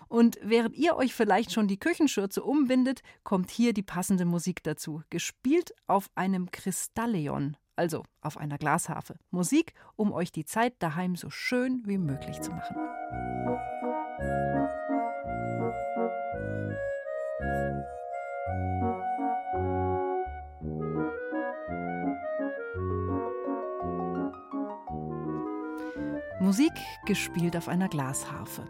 Und 0.09 0.39
während 0.43 0.77
ihr 0.77 0.97
euch 0.97 1.15
vielleicht 1.15 1.53
schon 1.53 1.69
die 1.69 1.79
Küchenschürze 1.79 2.43
umbindet, 2.43 3.03
kommt 3.25 3.51
hier 3.51 3.73
die 3.73 3.83
passende 3.83 4.25
Musik 4.25 4.63
dazu. 4.63 5.03
Gespielt 5.11 5.75
auf 5.87 6.09
einem 6.15 6.51
Kristalleon, 6.51 7.57
also 7.77 8.05
auf 8.21 8.37
einer 8.39 8.59
Glasharfe. 8.59 9.17
Musik, 9.31 9.75
um 9.97 10.13
euch 10.13 10.33
die 10.33 10.45
Zeit 10.45 10.75
daheim 10.79 11.17
so 11.17 11.31
schön 11.31 11.83
wie 11.85 11.99
möglich 11.99 12.41
zu 12.41 12.51
machen. 12.51 12.77
Musik 26.49 26.73
gespielt 27.05 27.59
auf 27.59 27.69
einer 27.69 27.91
Glasharfe. 27.91 28.65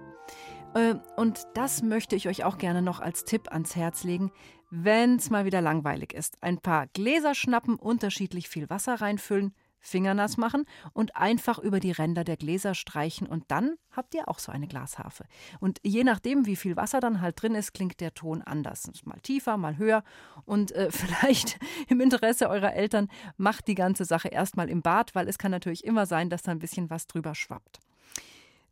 Äh, 0.74 0.96
und 1.16 1.46
das 1.54 1.80
möchte 1.80 2.16
ich 2.16 2.26
euch 2.26 2.42
auch 2.42 2.58
gerne 2.58 2.82
noch 2.82 2.98
als 2.98 3.22
Tipp 3.22 3.52
ans 3.52 3.76
Herz 3.76 4.02
legen, 4.02 4.32
wenn 4.68 5.14
es 5.14 5.30
mal 5.30 5.44
wieder 5.44 5.60
langweilig 5.60 6.12
ist. 6.12 6.42
Ein 6.42 6.58
paar 6.58 6.88
Gläser 6.88 7.36
schnappen, 7.36 7.76
unterschiedlich 7.76 8.48
viel 8.48 8.68
Wasser 8.68 8.96
reinfüllen, 8.96 9.54
Fingernass 9.80 10.36
machen 10.36 10.64
und 10.92 11.16
einfach 11.16 11.58
über 11.58 11.80
die 11.80 11.92
Ränder 11.92 12.24
der 12.24 12.36
Gläser 12.36 12.74
streichen 12.74 13.26
und 13.26 13.44
dann 13.48 13.76
habt 13.90 14.14
ihr 14.14 14.28
auch 14.28 14.38
so 14.38 14.52
eine 14.52 14.68
Glasharfe. 14.68 15.24
Und 15.60 15.78
je 15.82 16.04
nachdem, 16.04 16.46
wie 16.46 16.56
viel 16.56 16.76
Wasser 16.76 17.00
dann 17.00 17.20
halt 17.20 17.40
drin 17.40 17.54
ist, 17.54 17.72
klingt 17.72 18.00
der 18.00 18.14
Ton 18.14 18.42
anders. 18.42 18.90
Mal 19.04 19.20
tiefer, 19.20 19.56
mal 19.56 19.76
höher 19.78 20.02
und 20.44 20.72
äh, 20.72 20.88
vielleicht 20.90 21.58
im 21.88 22.00
Interesse 22.00 22.48
eurer 22.48 22.74
Eltern 22.74 23.08
macht 23.36 23.68
die 23.68 23.74
ganze 23.74 24.04
Sache 24.04 24.28
erstmal 24.28 24.68
im 24.68 24.82
Bad, 24.82 25.14
weil 25.14 25.28
es 25.28 25.38
kann 25.38 25.50
natürlich 25.50 25.84
immer 25.84 26.06
sein, 26.06 26.30
dass 26.30 26.42
da 26.42 26.52
ein 26.52 26.58
bisschen 26.58 26.90
was 26.90 27.06
drüber 27.06 27.34
schwappt. 27.34 27.80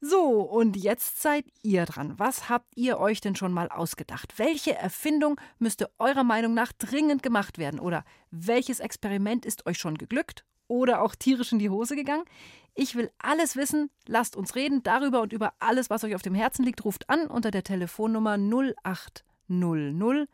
So, 0.01 0.43
und 0.43 0.77
jetzt 0.77 1.23
seid 1.23 1.47
ihr 1.63 1.87
dran. 1.87 2.19
Was 2.19 2.51
habt 2.51 2.77
ihr 2.77 2.99
euch 3.01 3.23
denn 3.23 3.35
schon 3.35 3.53
mal 3.53 3.71
ausgedacht? 3.71 4.35
Welche 4.39 4.75
Erfindung 4.77 5.41
müsste 5.59 5.91
eurer 5.99 6.23
Meinung 6.23 6.53
nach 6.53 6.73
dringend 6.73 7.23
gemacht 7.23 7.57
werden? 7.57 7.81
Oder 7.81 8.05
welches 8.31 8.81
Experiment 8.81 9.47
ist 9.47 9.67
euch 9.67 9.79
schon 9.79 9.97
geglückt 9.97 10.45
oder 10.69 11.03
auch 11.03 11.15
tierisch 11.15 11.53
in 11.53 11.59
die 11.59 11.71
Hose 11.71 11.97
gegangen? 11.97 12.25
Ich 12.75 12.95
will 12.95 13.11
alles 13.19 13.57
wissen. 13.57 13.91
Lasst 14.07 14.37
uns 14.37 14.55
reden 14.55 14.83
darüber 14.83 15.23
und 15.23 15.33
über 15.33 15.55
alles, 15.59 15.89
was 15.89 16.05
euch 16.05 16.15
auf 16.15 16.23
dem 16.23 16.35
Herzen 16.35 16.63
liegt. 16.65 16.85
Ruft 16.85 17.09
an 17.09 17.27
unter 17.27 17.51
der 17.51 17.65
Telefonnummer 17.65 18.37
0800 18.37 20.29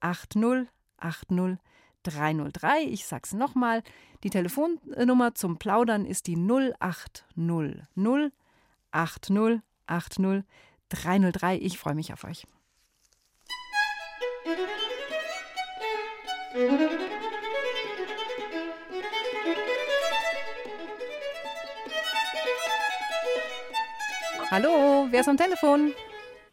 80 0.00 0.68
80 0.98 1.58
303. 2.02 2.82
Ich 2.84 3.06
sag's 3.06 3.32
nochmal. 3.32 3.82
Die 4.24 4.30
Telefonnummer 4.30 5.34
zum 5.34 5.58
Plaudern 5.58 6.04
ist 6.06 6.26
die 6.26 6.36
0800 6.36 8.32
80 8.90 9.60
80 9.86 10.44
303. 10.88 11.58
Ich 11.58 11.78
freue 11.78 11.94
mich 11.94 12.12
auf 12.12 12.24
euch. 12.24 12.46
Hallo, 24.48 25.08
wer 25.10 25.20
ist 25.20 25.28
am 25.28 25.36
Telefon? 25.36 25.92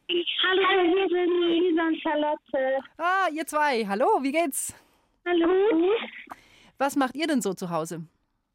Hallo, 0.10 0.94
hier 0.94 1.08
sind 1.10 1.42
Lisa 1.42 1.84
und 1.88 2.02
Charlotte. 2.02 2.84
Ah, 2.98 3.28
ihr 3.32 3.46
zwei. 3.46 3.86
Hallo, 3.88 4.08
wie 4.22 4.32
geht's? 4.32 4.74
Hallo. 5.28 5.48
Was 6.80 6.96
macht 6.96 7.16
ihr 7.16 7.28
denn 7.28 7.42
so 7.42 7.54
zu 7.54 7.70
Hause? 7.70 8.02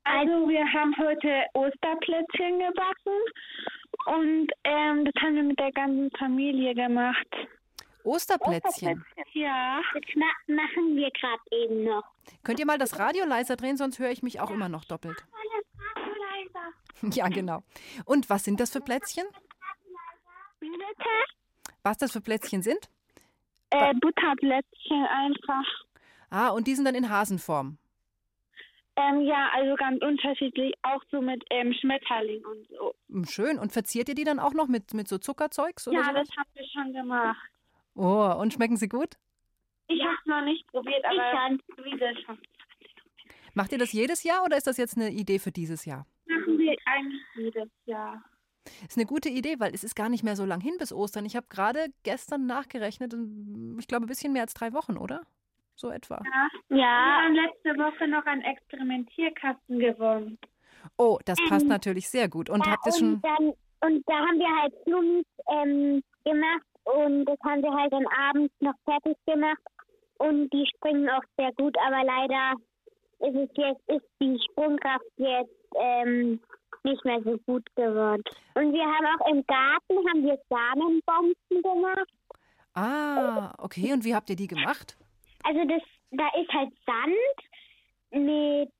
Also 0.02 0.48
wir 0.48 0.64
haben 0.72 0.94
heute 0.98 1.44
Osterplätzchen 1.54 2.58
gebacken 2.58 3.18
und 4.06 4.50
ähm, 4.64 5.04
das 5.04 5.22
haben 5.22 5.36
wir 5.36 5.42
mit 5.44 5.58
der 5.58 5.70
ganzen 5.70 6.10
Familie 6.18 6.74
gemacht. 6.74 7.28
Osterplätzchen? 8.02 9.04
Ja. 9.34 9.80
Das 9.94 10.16
ma 10.16 10.26
machen 10.48 10.96
wir 10.96 11.10
gerade 11.12 11.42
eben 11.52 11.84
noch. 11.84 12.04
Könnt 12.42 12.58
ihr 12.58 12.66
mal 12.66 12.78
das 12.78 12.98
Radio 12.98 13.24
leiser 13.24 13.56
drehen, 13.56 13.76
sonst 13.76 13.98
höre 13.98 14.10
ich 14.10 14.22
mich 14.22 14.40
auch 14.40 14.50
immer 14.50 14.68
noch 14.68 14.84
doppelt. 14.84 15.24
Ja, 17.12 17.28
genau. 17.28 17.62
Und 18.04 18.28
was 18.28 18.44
sind 18.44 18.60
das 18.60 18.70
für 18.70 18.80
Plätzchen? 18.80 19.24
Bitte? 20.60 20.74
Was 21.82 21.98
das 21.98 22.12
für 22.12 22.20
Plätzchen 22.20 22.62
sind? 22.62 22.90
Äh, 23.70 23.94
Butterplätzchen 24.00 25.06
einfach. 25.06 25.64
Ah, 26.30 26.48
und 26.48 26.66
die 26.66 26.74
sind 26.74 26.84
dann 26.84 26.94
in 26.94 27.08
Hasenform. 27.08 27.78
Ähm, 28.96 29.20
ja, 29.22 29.48
also 29.54 29.76
ganz 29.76 30.02
unterschiedlich, 30.02 30.74
auch 30.82 31.02
so 31.10 31.20
mit 31.20 31.44
ähm, 31.50 31.72
Schmetterling 31.72 32.44
und 32.44 32.68
so. 32.68 32.94
Hm, 33.10 33.24
Schön. 33.26 33.58
Und 33.58 33.72
verziert 33.72 34.08
ihr 34.08 34.14
die 34.16 34.24
dann 34.24 34.40
auch 34.40 34.54
noch 34.54 34.66
mit, 34.66 34.92
mit 34.92 35.06
so 35.06 35.18
Zuckerzeugs 35.18 35.86
oder 35.86 35.98
ja, 35.98 36.04
sowas? 36.04 36.28
das 36.28 36.36
haben 36.36 36.50
wir 36.54 36.66
schon 36.66 36.92
gemacht. 36.92 37.50
Oh, 37.94 38.34
und 38.40 38.52
schmecken 38.52 38.76
sie 38.76 38.88
gut? 38.88 39.16
Ich 39.86 40.00
habe 40.02 40.14
es 40.20 40.26
noch 40.26 40.44
nicht 40.44 40.66
probiert, 40.66 41.04
aber 41.04 41.56
Luise 41.76 42.20
schon. 42.26 42.38
Macht 43.54 43.72
ihr 43.72 43.78
das 43.78 43.92
jedes 43.92 44.24
Jahr 44.24 44.44
oder 44.44 44.56
ist 44.56 44.66
das 44.66 44.76
jetzt 44.76 44.96
eine 44.96 45.10
Idee 45.10 45.38
für 45.38 45.52
dieses 45.52 45.84
Jahr? 45.84 46.06
Machen 46.28 46.58
wir 46.58 46.76
eigentlich 46.84 47.22
jedes 47.36 47.70
Jahr. 47.86 48.22
Ist 48.86 48.98
eine 48.98 49.06
gute 49.06 49.28
Idee, 49.28 49.56
weil 49.58 49.74
es 49.74 49.82
ist 49.82 49.96
gar 49.96 50.08
nicht 50.08 50.24
mehr 50.24 50.36
so 50.36 50.44
lang 50.44 50.60
hin 50.60 50.74
bis 50.78 50.92
Ostern. 50.92 51.24
Ich 51.24 51.36
habe 51.36 51.46
gerade 51.48 51.86
gestern 52.02 52.46
nachgerechnet, 52.46 53.14
und 53.14 53.76
ich 53.80 53.88
glaube 53.88 54.04
ein 54.04 54.08
bisschen 54.08 54.32
mehr 54.32 54.42
als 54.42 54.54
drei 54.54 54.72
Wochen, 54.72 54.96
oder? 54.98 55.22
So 55.74 55.90
etwa. 55.90 56.20
Ja. 56.24 56.48
Wir 56.68 56.84
haben 56.84 57.34
letzte 57.34 57.70
Woche 57.78 58.08
noch 58.08 58.26
einen 58.26 58.42
Experimentierkasten 58.42 59.78
gewonnen. 59.78 60.38
Oh, 60.96 61.18
das 61.24 61.38
passt 61.48 61.62
Ähm, 61.62 61.68
natürlich 61.68 62.08
sehr 62.08 62.28
gut. 62.28 62.50
Und 62.50 62.66
ja, 62.66 62.72
habt 62.72 62.86
ihr 62.86 62.92
schon. 62.92 63.20
Dann, 63.20 63.52
und 63.80 64.02
da 64.08 64.14
haben 64.14 64.38
wir 64.38 64.60
halt 64.60 64.74
Flummis 64.84 65.26
ähm, 65.48 66.02
gemacht 66.24 66.66
und 66.84 67.24
das 67.26 67.38
haben 67.44 67.62
wir 67.62 67.72
halt 67.72 67.92
dann 67.92 68.06
abends 68.06 68.52
noch 68.60 68.74
fertig 68.84 69.16
gemacht. 69.26 69.62
Und 70.18 70.52
die 70.52 70.66
springen 70.74 71.08
auch 71.10 71.22
sehr 71.36 71.52
gut, 71.52 71.76
aber 71.86 72.02
leider 72.04 72.54
ist 73.20 73.36
es 73.36 73.50
jetzt, 73.56 73.88
ist 73.88 74.06
die 74.20 74.38
Sprungkraft 74.50 75.04
jetzt 75.16 75.57
ähm, 75.76 76.40
nicht 76.84 77.04
mehr 77.04 77.20
so 77.22 77.38
gut 77.46 77.64
geworden. 77.76 78.22
Und 78.54 78.72
wir 78.72 78.84
haben 78.84 79.06
auch 79.06 79.30
im 79.30 79.44
Garten 79.46 80.08
haben 80.08 80.24
wir 80.24 80.38
Samenbomben 80.48 81.62
gemacht. 81.62 82.08
Ah, 82.74 83.52
okay. 83.58 83.92
Und 83.92 84.04
wie 84.04 84.14
habt 84.14 84.30
ihr 84.30 84.36
die 84.36 84.46
gemacht? 84.46 84.96
Also 85.44 85.60
das, 85.64 85.82
da 86.10 86.28
ist 86.40 86.52
halt 86.52 86.72
Sand 86.86 88.22
mit 88.24 88.70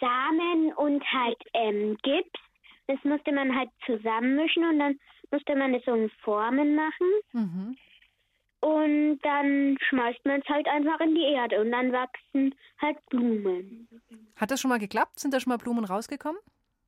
Samen 0.00 0.72
und 0.74 1.02
halt 1.12 1.38
ähm, 1.54 1.96
Gips. 2.02 2.40
Das 2.88 3.02
musste 3.04 3.32
man 3.32 3.56
halt 3.56 3.70
zusammenmischen 3.84 4.64
und 4.64 4.78
dann 4.78 4.98
musste 5.30 5.56
man 5.56 5.74
es 5.74 5.84
so 5.84 5.94
in 5.94 6.10
Formen 6.22 6.76
machen. 6.76 7.06
Mhm. 7.32 7.76
Und 8.66 9.20
dann 9.22 9.78
schmeißt 9.88 10.24
man 10.24 10.40
es 10.40 10.48
halt 10.48 10.66
einfach 10.66 10.98
in 10.98 11.14
die 11.14 11.22
Erde 11.22 11.60
und 11.60 11.70
dann 11.70 11.92
wachsen 11.92 12.52
halt 12.82 12.96
Blumen. 13.10 13.88
Hat 14.34 14.50
das 14.50 14.60
schon 14.60 14.70
mal 14.70 14.80
geklappt? 14.80 15.20
Sind 15.20 15.32
da 15.32 15.38
schon 15.38 15.50
mal 15.52 15.56
Blumen 15.56 15.84
rausgekommen? 15.84 16.40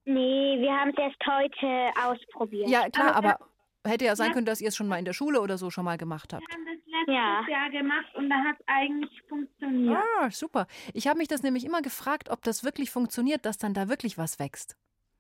Nee, 0.04 0.56
wir 0.58 0.73
haben 0.73 0.90
es 0.90 0.99
erst 0.99 1.25
heute 1.25 1.90
ausprobiert. 2.04 2.68
Ja, 2.68 2.88
klar, 2.90 3.14
aber 3.14 3.38
hätte 3.87 4.06
ja 4.06 4.16
sein 4.16 4.32
können, 4.32 4.44
dass 4.44 4.61
ihr 4.61 4.68
es 4.68 4.76
schon 4.76 4.88
mal 4.88 4.99
in 4.99 5.04
der 5.04 5.12
Schule 5.12 5.40
oder 5.40 5.56
so 5.56 5.70
schon 5.70 5.85
mal 5.85 5.97
gemacht 5.97 6.32
habt. 6.32 6.42
Wir 6.42 6.52
haben 6.52 6.64
das 6.64 6.85
letztes 6.85 7.14
Ja. 7.14 7.47
Jahr 7.49 7.70
gemacht 7.70 8.14
und 8.16 8.28
da 8.28 8.37
hat 8.37 8.56
es 8.58 8.66
eigentlich 8.66 9.23
funktioniert. 9.28 10.02
Ah, 10.20 10.30
super. 10.30 10.66
Ich 10.94 11.06
habe 11.06 11.18
mich 11.18 11.28
das 11.28 11.44
nämlich 11.44 11.64
immer 11.64 11.80
gefragt, 11.80 12.28
ob 12.28 12.42
das 12.42 12.64
wirklich 12.64 12.90
funktioniert, 12.90 13.47
dass 13.47 13.56
dann 13.56 13.73
da 13.73 13.88
wirklich 13.88 14.18
was 14.18 14.40
wächst. 14.40 14.76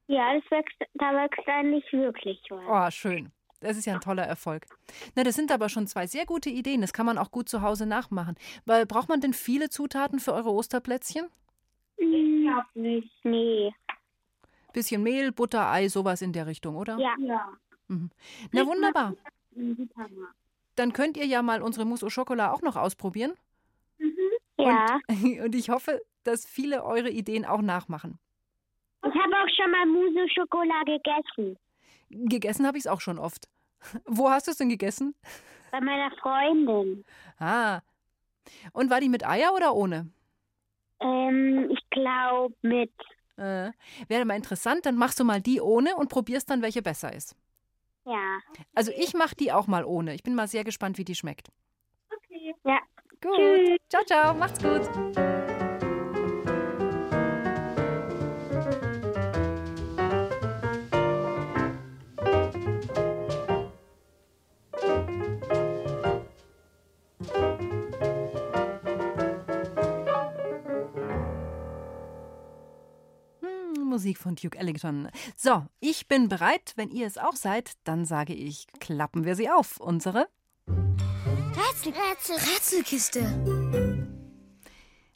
Ja, 0.08 0.34
das 0.34 0.50
wächst, 0.50 0.76
da 0.94 1.14
wächst 1.14 1.46
eigentlich 1.46 1.84
wirklich 1.92 2.42
was. 2.50 2.64
Oh, 2.68 2.90
schön. 2.90 3.30
Das 3.60 3.76
ist 3.76 3.86
ja 3.86 3.94
ein 3.94 4.00
toller 4.00 4.22
Erfolg. 4.22 4.66
Na, 5.16 5.24
das 5.24 5.34
sind 5.34 5.50
aber 5.50 5.68
schon 5.68 5.86
zwei 5.86 6.06
sehr 6.06 6.26
gute 6.26 6.48
Ideen. 6.48 6.80
Das 6.80 6.92
kann 6.92 7.06
man 7.06 7.18
auch 7.18 7.30
gut 7.30 7.48
zu 7.48 7.62
Hause 7.62 7.86
nachmachen. 7.86 8.36
Weil 8.66 8.86
braucht 8.86 9.08
man 9.08 9.20
denn 9.20 9.32
viele 9.32 9.68
Zutaten 9.68 10.20
für 10.20 10.32
eure 10.32 10.50
Osterplätzchen? 10.50 11.26
Ich 11.96 12.42
glaube 12.42 12.68
nicht. 12.74 13.10
Nee. 13.24 13.74
Bisschen 14.72 15.02
Mehl, 15.02 15.32
Butter, 15.32 15.68
Ei, 15.70 15.88
sowas 15.88 16.22
in 16.22 16.32
der 16.32 16.46
Richtung, 16.46 16.76
oder? 16.76 16.98
Ja. 16.98 17.14
Ja. 17.18 17.48
Mhm. 17.88 18.10
Na 18.52 18.64
wunderbar. 18.66 19.14
Dann 20.76 20.92
könnt 20.92 21.16
ihr 21.16 21.26
ja 21.26 21.42
mal 21.42 21.60
unsere 21.62 21.84
Mousse 21.84 22.06
au 22.06 22.10
Chocolat 22.10 22.52
auch 22.52 22.62
noch 22.62 22.76
ausprobieren. 22.76 23.32
Ja. 24.58 25.00
Und, 25.08 25.40
und 25.44 25.54
ich 25.54 25.70
hoffe, 25.70 26.00
dass 26.22 26.46
viele 26.46 26.84
eure 26.84 27.10
Ideen 27.10 27.44
auch 27.44 27.62
nachmachen. 27.62 28.18
Ich 29.02 29.14
habe 29.14 29.34
auch 29.36 29.48
schon 29.56 29.70
mal 29.70 29.86
Mousse 29.86 30.28
Schokolade 30.32 30.98
gegessen. 31.02 31.58
Gegessen 32.10 32.66
habe 32.66 32.78
ich 32.78 32.84
es 32.84 32.90
auch 32.90 33.00
schon 33.00 33.18
oft. 33.18 33.48
Wo 34.04 34.30
hast 34.30 34.46
du 34.46 34.52
es 34.52 34.58
denn 34.58 34.68
gegessen? 34.68 35.14
Bei 35.70 35.80
meiner 35.80 36.10
Freundin. 36.16 37.04
Ah. 37.38 37.80
Und 38.72 38.90
war 38.90 39.00
die 39.00 39.08
mit 39.08 39.26
Eier 39.26 39.54
oder 39.54 39.74
ohne? 39.74 40.10
Ähm, 41.00 41.70
ich 41.70 41.90
glaube 41.90 42.54
mit. 42.62 42.92
Äh, 43.36 43.70
wäre 44.08 44.24
mal 44.24 44.34
interessant, 44.34 44.86
dann 44.86 44.96
machst 44.96 45.20
du 45.20 45.24
mal 45.24 45.40
die 45.40 45.60
ohne 45.60 45.94
und 45.96 46.08
probierst 46.08 46.50
dann, 46.50 46.62
welche 46.62 46.82
besser 46.82 47.12
ist. 47.12 47.36
Ja. 48.04 48.38
Also 48.74 48.90
ich 48.96 49.14
mache 49.14 49.36
die 49.36 49.52
auch 49.52 49.66
mal 49.66 49.84
ohne. 49.84 50.14
Ich 50.14 50.22
bin 50.22 50.34
mal 50.34 50.48
sehr 50.48 50.64
gespannt, 50.64 50.98
wie 50.98 51.04
die 51.04 51.14
schmeckt. 51.14 51.52
Okay. 52.16 52.54
Ja. 52.64 52.80
Gut. 53.20 53.80
Ciao, 53.88 54.04
ciao. 54.04 54.34
Macht's 54.34 54.62
gut. 54.62 55.37
Musik 73.98 74.18
von 74.18 74.36
Duke 74.36 74.56
Ellington. 74.56 75.08
So, 75.34 75.66
ich 75.80 76.06
bin 76.06 76.28
bereit. 76.28 76.72
Wenn 76.76 76.92
ihr 76.92 77.04
es 77.04 77.18
auch 77.18 77.34
seid, 77.34 77.72
dann 77.82 78.04
sage 78.04 78.32
ich, 78.32 78.68
klappen 78.78 79.24
wir 79.24 79.34
sie 79.34 79.50
auf. 79.50 79.80
Unsere 79.80 80.28
Rätsel, 80.68 81.92
Rätsel, 81.92 82.36
Rätselkiste. 82.36 84.08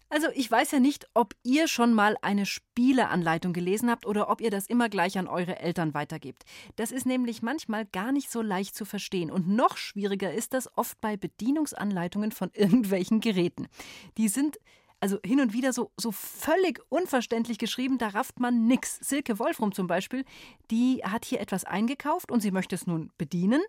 Also 0.08 0.26
ich 0.34 0.50
weiß 0.50 0.72
ja 0.72 0.80
nicht, 0.80 1.06
ob 1.14 1.36
ihr 1.44 1.68
schon 1.68 1.94
mal 1.94 2.16
eine 2.22 2.44
Spieleanleitung 2.44 3.52
gelesen 3.52 3.88
habt 3.88 4.04
oder 4.04 4.28
ob 4.28 4.40
ihr 4.40 4.50
das 4.50 4.66
immer 4.66 4.88
gleich 4.88 5.16
an 5.16 5.28
eure 5.28 5.60
Eltern 5.60 5.94
weitergebt. 5.94 6.42
Das 6.74 6.90
ist 6.90 7.06
nämlich 7.06 7.40
manchmal 7.40 7.86
gar 7.86 8.10
nicht 8.10 8.32
so 8.32 8.42
leicht 8.42 8.74
zu 8.74 8.84
verstehen. 8.84 9.30
Und 9.30 9.48
noch 9.48 9.76
schwieriger 9.76 10.34
ist 10.34 10.54
das 10.54 10.76
oft 10.76 11.00
bei 11.00 11.16
Bedienungsanleitungen 11.16 12.32
von 12.32 12.50
irgendwelchen 12.54 13.20
Geräten. 13.20 13.68
Die 14.18 14.26
sind 14.26 14.58
also 15.02 15.18
hin 15.24 15.40
und 15.40 15.52
wieder 15.52 15.72
so, 15.72 15.90
so 15.96 16.12
völlig 16.12 16.80
unverständlich 16.88 17.58
geschrieben, 17.58 17.98
da 17.98 18.06
rafft 18.08 18.38
man 18.38 18.68
nix. 18.68 19.00
Silke 19.00 19.40
Wolfrum 19.40 19.72
zum 19.72 19.88
Beispiel, 19.88 20.24
die 20.70 21.02
hat 21.04 21.24
hier 21.24 21.40
etwas 21.40 21.64
eingekauft 21.64 22.30
und 22.30 22.40
sie 22.40 22.52
möchte 22.52 22.76
es 22.76 22.86
nun 22.86 23.10
bedienen. 23.18 23.60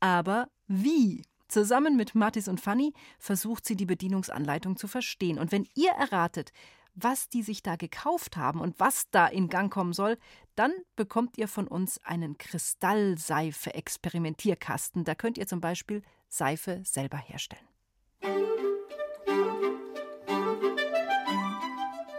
Aber 0.00 0.48
wie? 0.66 1.22
Zusammen 1.46 1.96
mit 1.96 2.16
Mattis 2.16 2.48
und 2.48 2.60
Fanny 2.60 2.92
versucht 3.20 3.64
sie 3.64 3.76
die 3.76 3.86
Bedienungsanleitung 3.86 4.76
zu 4.76 4.88
verstehen. 4.88 5.38
Und 5.38 5.52
wenn 5.52 5.68
ihr 5.76 5.92
erratet, 5.92 6.50
was 6.94 7.28
die 7.28 7.44
sich 7.44 7.62
da 7.62 7.76
gekauft 7.76 8.36
haben 8.36 8.60
und 8.60 8.80
was 8.80 9.08
da 9.12 9.28
in 9.28 9.48
Gang 9.48 9.72
kommen 9.72 9.92
soll, 9.92 10.18
dann 10.56 10.72
bekommt 10.96 11.38
ihr 11.38 11.46
von 11.46 11.68
uns 11.68 12.02
einen 12.02 12.38
Kristallseife-Experimentierkasten. 12.38 15.04
Da 15.04 15.14
könnt 15.14 15.38
ihr 15.38 15.46
zum 15.46 15.60
Beispiel 15.60 16.02
Seife 16.28 16.82
selber 16.84 17.18
herstellen. 17.18 17.75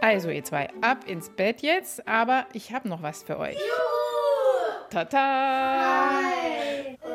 Also 0.09 0.29
ihr 0.29 0.45
zwei, 0.45 0.69
ab 0.79 1.05
ins 1.05 1.29
Bett 1.29 1.61
jetzt, 1.61 2.07
aber 2.07 2.45
ich 2.53 2.71
habe 2.71 2.87
noch 2.87 3.01
was 3.01 3.23
für 3.23 3.37
euch. 3.37 3.57
Tata! 4.89 6.21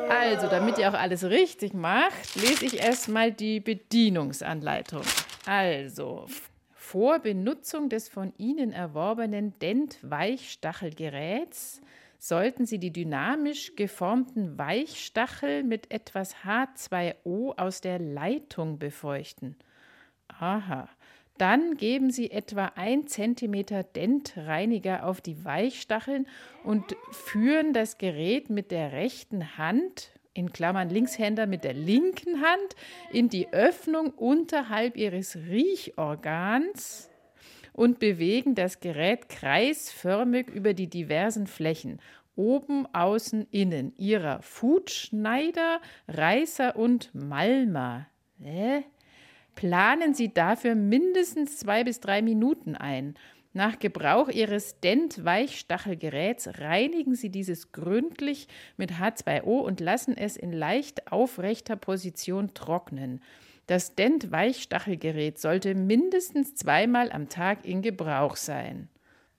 Also, 0.09 0.47
damit 0.47 0.77
ihr 0.77 0.91
auch 0.91 0.93
alles 0.93 1.23
richtig 1.23 1.73
macht, 1.73 2.35
lese 2.35 2.67
ich 2.67 2.79
erstmal 2.79 3.31
die 3.31 3.61
Bedienungsanleitung. 3.61 5.01
Also, 5.47 6.27
vor 6.71 7.17
Benutzung 7.17 7.89
des 7.89 8.09
von 8.09 8.31
Ihnen 8.37 8.71
erworbenen 8.71 9.57
Dent-Weichstachelgeräts 9.57 11.81
sollten 12.19 12.67
Sie 12.67 12.77
die 12.77 12.93
dynamisch 12.93 13.75
geformten 13.75 14.59
Weichstachel 14.59 15.63
mit 15.63 15.91
etwas 15.91 16.35
H2O 16.45 17.57
aus 17.57 17.81
der 17.81 17.97
Leitung 17.97 18.77
befeuchten. 18.77 19.55
Aha. 20.27 20.87
Dann 21.37 21.77
geben 21.77 22.11
Sie 22.11 22.29
etwa 22.31 22.71
1 22.75 23.11
cm 23.11 23.65
Dentreiniger 23.95 25.05
auf 25.05 25.19
die 25.19 25.43
Weichstacheln 25.43 26.27
und 26.63 26.95
führen 27.11 27.73
das 27.73 27.97
Gerät 27.97 28.49
mit 28.49 28.71
der 28.71 28.91
rechten 28.91 29.57
Hand, 29.57 30.11
in 30.35 30.51
Klammern 30.51 30.89
Linkshänder 30.89 31.47
mit 31.47 31.63
der 31.63 31.73
linken 31.73 32.41
Hand, 32.41 32.75
in 33.11 33.29
die 33.29 33.51
Öffnung 33.51 34.11
unterhalb 34.11 34.95
Ihres 34.95 35.35
Riechorgans 35.35 37.09
und 37.73 37.99
bewegen 37.99 38.55
das 38.55 38.79
Gerät 38.79 39.29
kreisförmig 39.29 40.49
über 40.49 40.73
die 40.73 40.87
diversen 40.87 41.47
Flächen. 41.47 41.99
Oben, 42.35 42.87
außen, 42.93 43.47
innen. 43.51 43.93
Ihrer 43.97 44.41
Foodschneider, 44.41 45.81
Reißer 46.07 46.75
und 46.75 47.13
Malmer. 47.13 48.07
Hä? 48.39 48.83
Planen 49.55 50.13
Sie 50.13 50.33
dafür 50.33 50.75
mindestens 50.75 51.57
zwei 51.57 51.83
bis 51.83 51.99
drei 51.99 52.21
Minuten 52.21 52.75
ein. 52.75 53.15
Nach 53.53 53.77
Gebrauch 53.77 54.29
Ihres 54.29 54.79
Dent-Weichstachelgeräts 54.79 56.59
reinigen 56.59 57.13
Sie 57.13 57.29
dieses 57.29 57.71
gründlich 57.71 58.47
mit 58.77 58.93
H2O 58.93 59.61
und 59.61 59.79
lassen 59.79 60.17
es 60.17 60.37
in 60.37 60.51
leicht 60.51 61.11
aufrechter 61.11 61.75
Position 61.75 62.55
trocknen. 62.55 63.21
Das 63.67 63.95
Dent-Weichstachelgerät 63.95 65.39
sollte 65.39 65.75
mindestens 65.75 66.55
zweimal 66.55 67.11
am 67.11 67.29
Tag 67.29 67.63
in 67.63 67.81
Gebrauch 67.81 68.35
sein. 68.35 68.89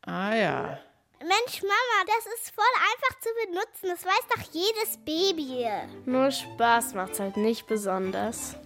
Ah 0.02 0.34
ja. 0.34 0.78
Mensch, 1.18 1.62
Mama, 1.62 2.04
das 2.06 2.26
ist 2.34 2.54
voll 2.54 2.64
einfach 2.76 3.20
zu 3.20 3.28
benutzen. 3.46 3.88
Das 3.88 4.04
weiß 4.04 4.28
doch 4.34 4.52
jedes 4.52 4.98
Baby. 4.98 5.66
Nur 6.04 6.30
Spaß 6.30 6.94
macht's 6.94 7.18
halt 7.18 7.36
nicht 7.36 7.66
besonders. 7.66 8.56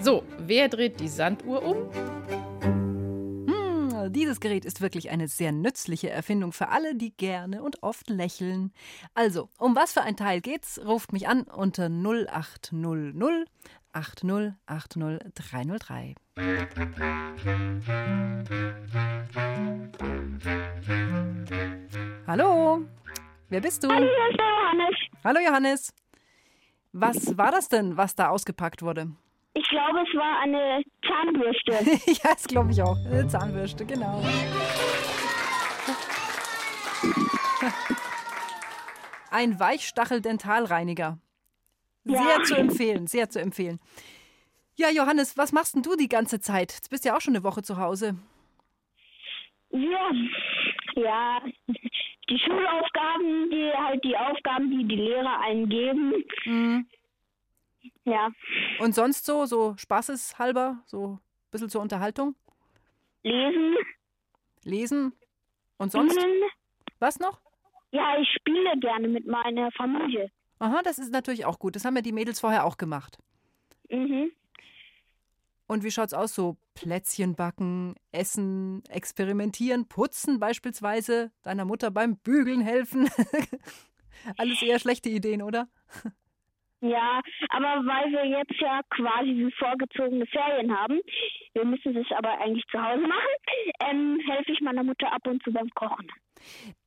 So, 0.00 0.22
wer 0.38 0.68
dreht 0.68 1.00
die 1.00 1.08
Sanduhr 1.08 1.62
um? 1.62 1.76
Hm, 3.46 4.12
dieses 4.12 4.40
Gerät 4.40 4.64
ist 4.64 4.80
wirklich 4.80 5.10
eine 5.10 5.26
sehr 5.26 5.52
nützliche 5.52 6.10
Erfindung 6.10 6.52
für 6.52 6.68
alle, 6.68 6.94
die 6.94 7.16
gerne 7.16 7.62
und 7.62 7.82
oft 7.82 8.10
lächeln. 8.10 8.72
Also, 9.14 9.48
um 9.58 9.74
was 9.74 9.92
für 9.92 10.02
ein 10.02 10.16
Teil 10.16 10.40
geht's? 10.40 10.80
Ruft 10.84 11.12
mich 11.12 11.28
an 11.28 11.42
unter 11.42 11.86
0800 11.88 13.48
80 13.92 14.52
80 14.66 15.02
303. 15.34 16.14
Hallo, 22.26 22.84
wer 23.48 23.60
bist 23.60 23.82
du? 23.82 23.88
Hallo, 23.88 24.04
Johannes. 24.06 24.96
Hallo 25.24 25.40
Johannes. 25.40 25.94
Was 26.92 27.38
war 27.38 27.50
das 27.50 27.68
denn, 27.68 27.96
was 27.96 28.14
da 28.14 28.28
ausgepackt 28.28 28.82
wurde? 28.82 29.12
Ich 29.58 29.66
glaube, 29.70 30.00
es 30.00 30.14
war 30.14 30.40
eine 30.42 30.82
Zahnbürste. 31.06 31.72
ja, 32.22 32.30
das 32.34 32.46
glaube 32.46 32.72
ich 32.72 32.82
auch. 32.82 32.96
Eine 33.10 33.26
Zahnbürste, 33.26 33.86
genau. 33.86 34.22
Ein 39.30 39.58
Weichstachel-Dentalreiniger. 39.58 41.18
Sehr 42.04 42.20
Ja. 42.20 42.42
zu 42.44 42.54
empfehlen, 42.54 43.06
sehr 43.06 43.28
zu 43.30 43.40
empfehlen. 43.40 43.80
Ja, 44.76 44.90
Johannes, 44.90 45.36
was 45.36 45.52
machst 45.52 45.74
denn 45.74 45.82
du 45.82 45.96
die 45.96 46.08
ganze 46.08 46.38
Zeit? 46.38 46.72
Jetzt 46.72 46.90
bist 46.90 47.04
du 47.04 47.08
ja 47.08 47.16
auch 47.16 47.20
schon 47.20 47.34
eine 47.34 47.42
Woche 47.44 47.62
zu 47.62 47.78
Hause. 47.78 48.16
Ja, 49.70 50.10
ja, 50.94 51.40
die 52.28 52.38
Schulaufgaben, 52.38 53.50
die 53.50 53.70
halt 53.74 54.04
die 54.04 54.16
Aufgaben, 54.16 54.70
die 54.70 54.84
die 54.86 54.96
Lehrer 54.96 55.40
eingeben. 55.40 56.12
Mhm. 56.44 56.86
Ja, 58.06 58.30
Und 58.78 58.94
sonst 58.94 59.26
so, 59.26 59.46
so 59.46 59.74
spaßeshalber, 59.76 60.78
so 60.86 61.14
ein 61.14 61.20
bisschen 61.50 61.68
zur 61.68 61.82
Unterhaltung? 61.82 62.36
lesen. 63.22 63.74
Lesen? 64.62 65.12
Und 65.78 65.90
sonst? 65.92 66.14
Spielen. 66.14 66.42
Was 67.00 67.18
noch? 67.18 67.40
Ja, 67.90 68.16
ich 68.18 68.28
spiele 68.38 68.78
gerne 68.78 69.08
mit 69.08 69.26
meiner 69.26 69.70
Familie. 69.72 70.30
Aha, 70.60 70.80
das 70.82 70.98
ist 70.98 71.12
natürlich 71.12 71.44
auch 71.44 71.58
gut. 71.58 71.74
Das 71.76 71.84
haben 71.84 71.96
ja 71.96 72.02
die 72.02 72.12
Mädels 72.12 72.40
vorher 72.40 72.64
auch 72.64 72.76
gemacht. 72.76 73.18
Mhm. 73.90 74.30
Und 75.66 75.82
wie 75.82 75.90
schaut's 75.90 76.14
aus? 76.14 76.34
So 76.34 76.56
Plätzchen 76.74 77.34
backen, 77.34 77.96
essen, 78.12 78.84
experimentieren, 78.88 79.88
putzen 79.88 80.38
beispielsweise, 80.38 81.32
deiner 81.42 81.64
Mutter 81.64 81.90
beim 81.90 82.16
Bügeln 82.18 82.60
helfen. 82.60 83.10
Alles 84.36 84.62
eher 84.62 84.78
schlechte 84.78 85.08
Ideen, 85.08 85.42
oder? 85.42 85.68
Ja, 86.88 87.20
aber 87.50 87.84
weil 87.86 88.10
wir 88.12 88.24
jetzt 88.26 88.60
ja 88.60 88.80
quasi 88.90 89.30
wie 89.30 89.52
vorgezogene 89.58 90.26
Ferien 90.26 90.76
haben, 90.76 91.00
wir 91.54 91.64
müssen 91.64 91.96
es 91.96 92.06
aber 92.16 92.38
eigentlich 92.40 92.64
zu 92.70 92.82
Hause 92.82 93.06
machen, 93.06 93.36
ähm, 93.90 94.18
helfe 94.26 94.52
ich 94.52 94.60
meiner 94.60 94.82
Mutter 94.82 95.12
ab 95.12 95.26
und 95.26 95.42
zu 95.42 95.52
beim 95.52 95.68
Kochen. 95.70 96.06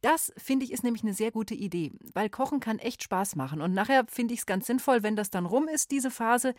Das 0.01 0.31
finde 0.37 0.63
ich 0.65 0.71
ist 0.71 0.83
nämlich 0.83 1.03
eine 1.03 1.13
sehr 1.13 1.31
gute 1.31 1.55
Idee, 1.55 1.91
weil 2.13 2.29
Kochen 2.29 2.59
kann 2.59 2.77
echt 2.79 3.03
Spaß 3.03 3.35
machen. 3.35 3.61
Und 3.61 3.73
nachher 3.73 4.05
finde 4.07 4.33
ich 4.33 4.41
es 4.41 4.45
ganz 4.45 4.67
sinnvoll, 4.67 5.03
wenn 5.03 5.15
das 5.15 5.31
dann 5.31 5.45
rum 5.45 5.67
ist, 5.67 5.91
diese 5.91 6.11
Phase, 6.11 6.53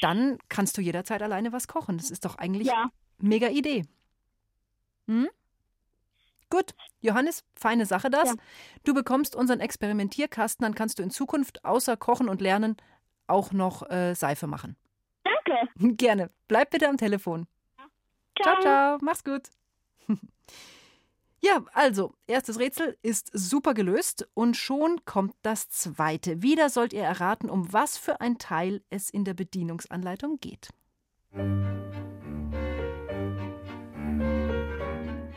dann 0.00 0.38
kannst 0.48 0.76
du 0.78 0.80
jederzeit 0.82 1.22
alleine 1.22 1.52
was 1.52 1.68
kochen. 1.68 1.98
Das 1.98 2.10
ist 2.10 2.24
doch 2.24 2.36
eigentlich 2.36 2.68
Ja. 2.68 2.88
mega 3.18 3.48
Idee. 3.48 3.84
Hm? 5.06 5.28
Gut, 6.50 6.74
Johannes, 7.00 7.44
feine 7.54 7.86
Sache 7.86 8.10
das. 8.10 8.28
Ja. 8.28 8.34
Du 8.84 8.92
bekommst 8.92 9.36
unseren 9.36 9.60
Experimentierkasten, 9.60 10.64
dann 10.64 10.74
kannst 10.74 10.98
du 10.98 11.02
in 11.02 11.10
Zukunft 11.10 11.64
außer 11.64 11.96
Kochen 11.96 12.28
und 12.28 12.40
Lernen 12.40 12.76
auch 13.26 13.52
noch 13.52 13.88
äh, 13.88 14.14
Seife 14.14 14.46
machen. 14.46 14.76
Danke. 15.22 15.68
Gerne. 15.96 16.30
Bleib 16.48 16.70
bitte 16.70 16.88
am 16.88 16.96
Telefon. 16.96 17.46
Ciao, 18.42 18.60
ciao. 18.60 18.98
Mach's 19.00 19.24
gut. 19.24 19.48
Ja, 21.42 21.64
also, 21.72 22.12
erstes 22.26 22.58
Rätsel 22.58 22.98
ist 23.00 23.30
super 23.32 23.72
gelöst 23.72 24.28
und 24.34 24.58
schon 24.58 25.06
kommt 25.06 25.34
das 25.40 25.70
zweite. 25.70 26.42
Wieder 26.42 26.68
sollt 26.68 26.92
ihr 26.92 27.02
erraten, 27.02 27.48
um 27.48 27.72
was 27.72 27.96
für 27.96 28.20
ein 28.20 28.36
Teil 28.36 28.82
es 28.90 29.08
in 29.08 29.24
der 29.24 29.32
Bedienungsanleitung 29.32 30.38
geht. 30.38 30.68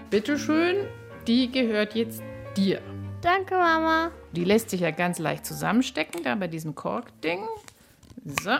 Bitteschön, 0.10 0.90
die 1.28 1.52
gehört 1.52 1.96
jetzt 1.96 2.22
dir. 2.58 2.82
Danke, 3.22 3.56
Mama. 3.56 4.12
Die 4.34 4.44
lässt 4.44 4.70
sich 4.70 4.82
ja 4.82 4.92
ganz 4.92 5.20
leicht 5.20 5.46
zusammenstecken, 5.46 6.24
da 6.24 6.36
bei 6.36 6.48
diesem 6.48 6.76
Korkding. 6.76 7.48
So. 8.26 8.58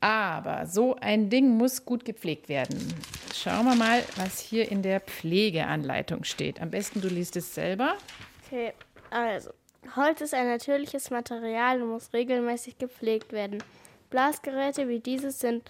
Aber 0.00 0.66
so 0.66 0.96
ein 0.96 1.30
Ding 1.30 1.56
muss 1.56 1.84
gut 1.84 2.04
gepflegt 2.04 2.48
werden. 2.48 2.94
Schauen 3.34 3.64
wir 3.66 3.74
mal, 3.74 4.02
was 4.16 4.40
hier 4.40 4.70
in 4.70 4.82
der 4.82 5.00
Pflegeanleitung 5.00 6.24
steht. 6.24 6.60
Am 6.60 6.70
besten 6.70 7.00
du 7.00 7.08
liest 7.08 7.36
es 7.36 7.54
selber. 7.54 7.96
Okay, 8.44 8.72
also. 9.10 9.50
Holz 9.94 10.20
ist 10.20 10.34
ein 10.34 10.48
natürliches 10.48 11.10
Material 11.10 11.80
und 11.80 11.90
muss 11.90 12.12
regelmäßig 12.12 12.78
gepflegt 12.78 13.32
werden. 13.32 13.62
Blasgeräte 14.10 14.88
wie 14.88 14.98
dieses 14.98 15.38
sind 15.38 15.62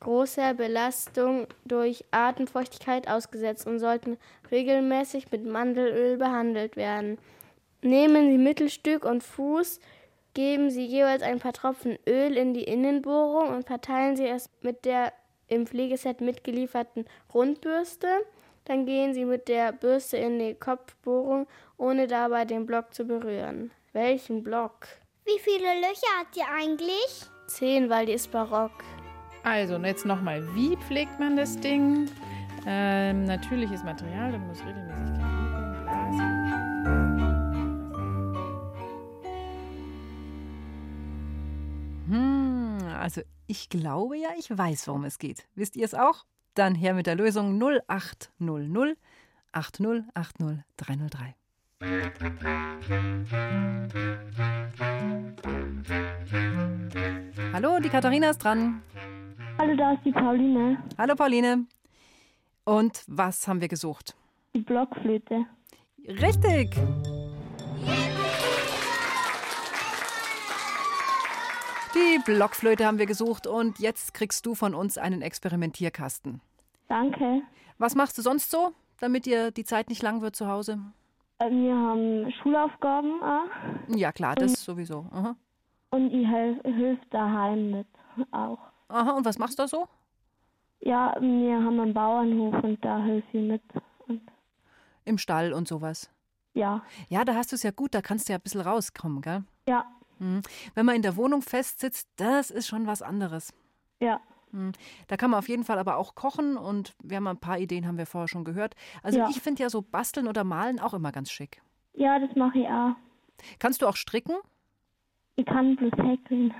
großer 0.00 0.54
Belastung 0.54 1.46
durch 1.64 2.04
Atemfeuchtigkeit 2.10 3.08
ausgesetzt 3.08 3.66
und 3.66 3.78
sollten 3.78 4.18
regelmäßig 4.50 5.30
mit 5.30 5.44
Mandelöl 5.44 6.16
behandelt 6.16 6.76
werden. 6.76 7.18
Nehmen 7.82 8.30
Sie 8.30 8.38
Mittelstück 8.38 9.04
und 9.04 9.22
Fuß, 9.22 9.80
geben 10.34 10.70
Sie 10.70 10.84
jeweils 10.84 11.22
ein 11.22 11.38
paar 11.38 11.52
Tropfen 11.52 11.98
Öl 12.06 12.36
in 12.36 12.52
die 12.52 12.64
Innenbohrung 12.64 13.48
und 13.48 13.66
verteilen 13.66 14.16
Sie 14.16 14.26
es 14.26 14.50
mit 14.60 14.84
der 14.84 15.12
im 15.48 15.66
Pflegeset 15.66 16.20
mitgelieferten 16.20 17.06
Rundbürste. 17.32 18.08
Dann 18.64 18.84
gehen 18.84 19.14
Sie 19.14 19.24
mit 19.24 19.48
der 19.48 19.72
Bürste 19.72 20.16
in 20.16 20.38
die 20.38 20.54
Kopfbohrung, 20.54 21.46
ohne 21.78 22.06
dabei 22.06 22.44
den 22.44 22.66
Block 22.66 22.92
zu 22.92 23.04
berühren. 23.04 23.70
Welchen 23.92 24.42
Block? 24.42 24.88
Wie 25.24 25.38
viele 25.38 25.80
Löcher 25.80 26.18
hat 26.18 26.34
die 26.34 26.42
eigentlich? 26.42 27.22
Zehn, 27.46 27.88
weil 27.88 28.06
die 28.06 28.12
ist 28.12 28.30
barock. 28.32 28.72
Also, 29.46 29.76
jetzt 29.76 30.04
nochmal, 30.04 30.42
wie 30.56 30.76
pflegt 30.76 31.20
man 31.20 31.36
das 31.36 31.56
Ding? 31.60 32.10
Ähm, 32.66 33.26
natürliches 33.26 33.84
Material, 33.84 34.32
da 34.32 34.38
muss 34.38 34.58
regelmäßig. 34.58 35.06
Hm, 42.08 42.78
also 43.00 43.20
ich 43.46 43.68
glaube 43.68 44.18
ja, 44.18 44.30
ich 44.36 44.50
weiß, 44.50 44.88
worum 44.88 45.04
es 45.04 45.20
geht. 45.20 45.46
Wisst 45.54 45.76
ihr 45.76 45.84
es 45.84 45.94
auch? 45.94 46.24
Dann 46.54 46.74
her 46.74 46.94
mit 46.94 47.06
der 47.06 47.14
Lösung 47.14 47.56
0800 47.56 48.98
80 49.52 50.02
80 50.12 50.64
303. 50.76 51.36
Hallo, 57.52 57.78
die 57.78 57.88
Katharina 57.88 58.30
ist 58.30 58.38
dran. 58.38 58.82
Hallo, 59.58 59.74
da 59.76 59.92
ist 59.92 60.04
die 60.04 60.12
Pauline. 60.12 60.78
Hallo 60.98 61.14
Pauline. 61.14 61.66
Und 62.64 63.02
was 63.06 63.46
haben 63.48 63.60
wir 63.60 63.68
gesucht? 63.68 64.14
Die 64.54 64.60
Blockflöte. 64.60 65.46
Richtig. 66.06 66.74
Die 71.94 72.18
Blockflöte 72.24 72.84
haben 72.86 72.98
wir 72.98 73.06
gesucht 73.06 73.46
und 73.46 73.78
jetzt 73.78 74.12
kriegst 74.12 74.44
du 74.44 74.54
von 74.54 74.74
uns 74.74 74.98
einen 74.98 75.22
Experimentierkasten. 75.22 76.40
Danke. 76.88 77.42
Was 77.78 77.94
machst 77.94 78.18
du 78.18 78.22
sonst 78.22 78.50
so, 78.50 78.72
damit 79.00 79.24
dir 79.26 79.50
die 79.50 79.64
Zeit 79.64 79.88
nicht 79.88 80.02
lang 80.02 80.20
wird 80.20 80.36
zu 80.36 80.46
Hause? 80.46 80.78
Äh, 81.38 81.50
Wir 81.50 81.74
haben 81.74 82.30
Schulaufgaben 82.42 83.22
auch. 83.22 83.96
Ja, 83.96 84.12
klar, 84.12 84.34
das 84.34 84.62
sowieso. 84.64 85.06
Aha. 85.10 85.36
und 85.90 86.12
ich 86.12 86.26
helf, 86.26 86.58
hilf 86.64 86.98
daheim 87.10 87.70
mit 87.70 87.86
auch. 88.30 88.58
Aha, 88.88 89.10
und 89.12 89.24
was 89.24 89.38
machst 89.38 89.58
du 89.58 89.62
da 89.62 89.68
so? 89.68 89.88
Ja, 90.80 91.16
wir 91.20 91.54
haben 91.62 91.80
einen 91.80 91.94
Bauernhof 91.94 92.62
und 92.62 92.84
da 92.84 93.02
helfe 93.02 93.26
ich 93.38 93.42
mit. 93.48 93.62
Und 94.06 94.20
Im 95.04 95.18
Stall 95.18 95.52
und 95.52 95.66
sowas. 95.66 96.10
ja, 96.54 96.82
Ja, 97.08 97.24
da 97.24 97.34
hast 97.34 97.52
du 97.52 97.56
es 97.56 97.62
ja 97.62 97.70
gut, 97.70 97.94
da 97.94 98.02
kannst 98.02 98.28
du 98.28 98.32
ja 98.32 98.38
ein 98.38 98.42
bisschen 98.42 98.60
rauskommen, 98.60 99.20
gell? 99.22 99.44
ja, 99.68 99.86
Mhm. 100.18 100.40
Wenn 100.74 100.86
man 100.86 100.96
in 100.96 101.02
der 101.02 101.16
Wohnung 101.16 101.42
festsitzt, 101.42 102.08
das 102.16 102.50
ist 102.50 102.66
schon 102.68 102.86
was 102.86 103.02
anderes. 103.02 103.52
ja. 104.00 104.20
Mhm. 104.52 104.72
Da 105.08 105.16
kann 105.16 105.30
man 105.30 105.38
auf 105.40 105.48
jeden 105.48 105.64
Fall 105.64 105.78
aber 105.78 105.96
auch 105.96 106.14
kochen 106.14 106.56
und 106.56 106.94
wir 107.02 107.16
haben 107.16 107.26
ein 107.26 107.36
paar 107.36 107.58
Ideen, 107.58 107.86
haben 107.86 107.98
wir 107.98 108.06
vorher 108.06 108.28
schon 108.28 108.44
gehört. 108.44 108.74
Also 109.02 109.18
Ja. 109.18 109.28
ich 109.28 109.40
finde 109.42 109.62
ja 109.64 109.68
so 109.68 109.82
basteln 109.82 110.28
oder 110.28 110.44
malen 110.44 110.78
auch 110.80 110.94
immer 110.94 111.10
ganz 111.12 111.30
schick. 111.32 111.60
Ja, 111.94 112.18
das 112.20 112.34
mache 112.36 112.60
ich 112.60 112.66
auch. 112.68 112.94
Kannst 113.58 113.82
du 113.82 113.88
auch 113.88 113.96
stricken? 113.96 114.36
Ich 115.34 115.44
kann 115.44 115.74
bloß 115.76 115.92
häkeln. 115.98 116.54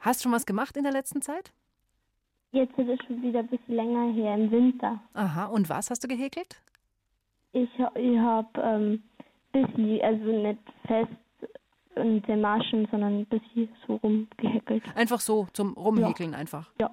Hast 0.00 0.20
du 0.20 0.22
schon 0.24 0.32
was 0.32 0.44
gemacht 0.44 0.76
in 0.76 0.82
der 0.82 0.92
letzten 0.92 1.22
Zeit? 1.22 1.52
Jetzt 2.52 2.76
ist 2.78 2.88
es 2.88 2.98
schon 3.06 3.22
wieder 3.22 3.40
ein 3.40 3.48
bisschen 3.48 3.76
länger 3.76 4.12
her, 4.12 4.34
im 4.34 4.50
Winter. 4.50 5.00
Aha, 5.14 5.46
und 5.46 5.68
was 5.68 5.90
hast 5.90 6.02
du 6.02 6.08
gehäkelt? 6.08 6.60
Ich, 7.52 7.70
ich 7.94 8.18
habe 8.18 8.60
ähm, 8.60 9.02
bisschen, 9.52 10.00
also 10.02 10.24
nicht 10.24 10.60
fest 10.86 11.10
in 11.96 12.22
den 12.22 12.40
Maschen, 12.40 12.88
sondern 12.90 13.20
ein 13.20 13.26
bisschen 13.26 13.68
so 13.86 13.96
rumgehäkelt. 13.96 14.82
Einfach 14.96 15.20
so 15.20 15.48
zum 15.52 15.74
Rumhäkeln 15.74 16.32
ja. 16.32 16.38
einfach. 16.38 16.70
Ja. 16.80 16.90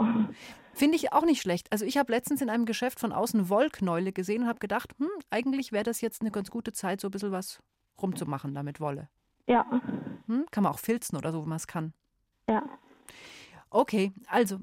Finde 0.73 0.95
ich 0.95 1.13
auch 1.13 1.23
nicht 1.23 1.41
schlecht. 1.41 1.71
Also 1.71 1.85
ich 1.85 1.97
habe 1.97 2.11
letztens 2.11 2.41
in 2.41 2.49
einem 2.49 2.65
Geschäft 2.65 2.99
von 2.99 3.11
außen 3.11 3.49
Wollknäule 3.49 4.11
gesehen 4.11 4.43
und 4.43 4.47
habe 4.47 4.59
gedacht, 4.59 4.93
hm, 4.99 5.09
eigentlich 5.29 5.71
wäre 5.71 5.83
das 5.83 6.01
jetzt 6.01 6.21
eine 6.21 6.31
ganz 6.31 6.51
gute 6.51 6.73
Zeit, 6.73 7.01
so 7.01 7.07
ein 7.07 7.11
bisschen 7.11 7.31
was 7.31 7.61
rumzumachen 8.01 8.53
damit 8.53 8.79
Wolle. 8.79 9.09
Ja. 9.47 9.65
Hm? 10.27 10.45
Kann 10.51 10.63
man 10.63 10.73
auch 10.73 10.79
filzen 10.79 11.17
oder 11.17 11.31
so, 11.31 11.41
wenn 11.41 11.49
man 11.49 11.55
es 11.55 11.67
kann. 11.67 11.93
Ja. 12.49 12.63
Okay, 13.69 14.13
also 14.27 14.57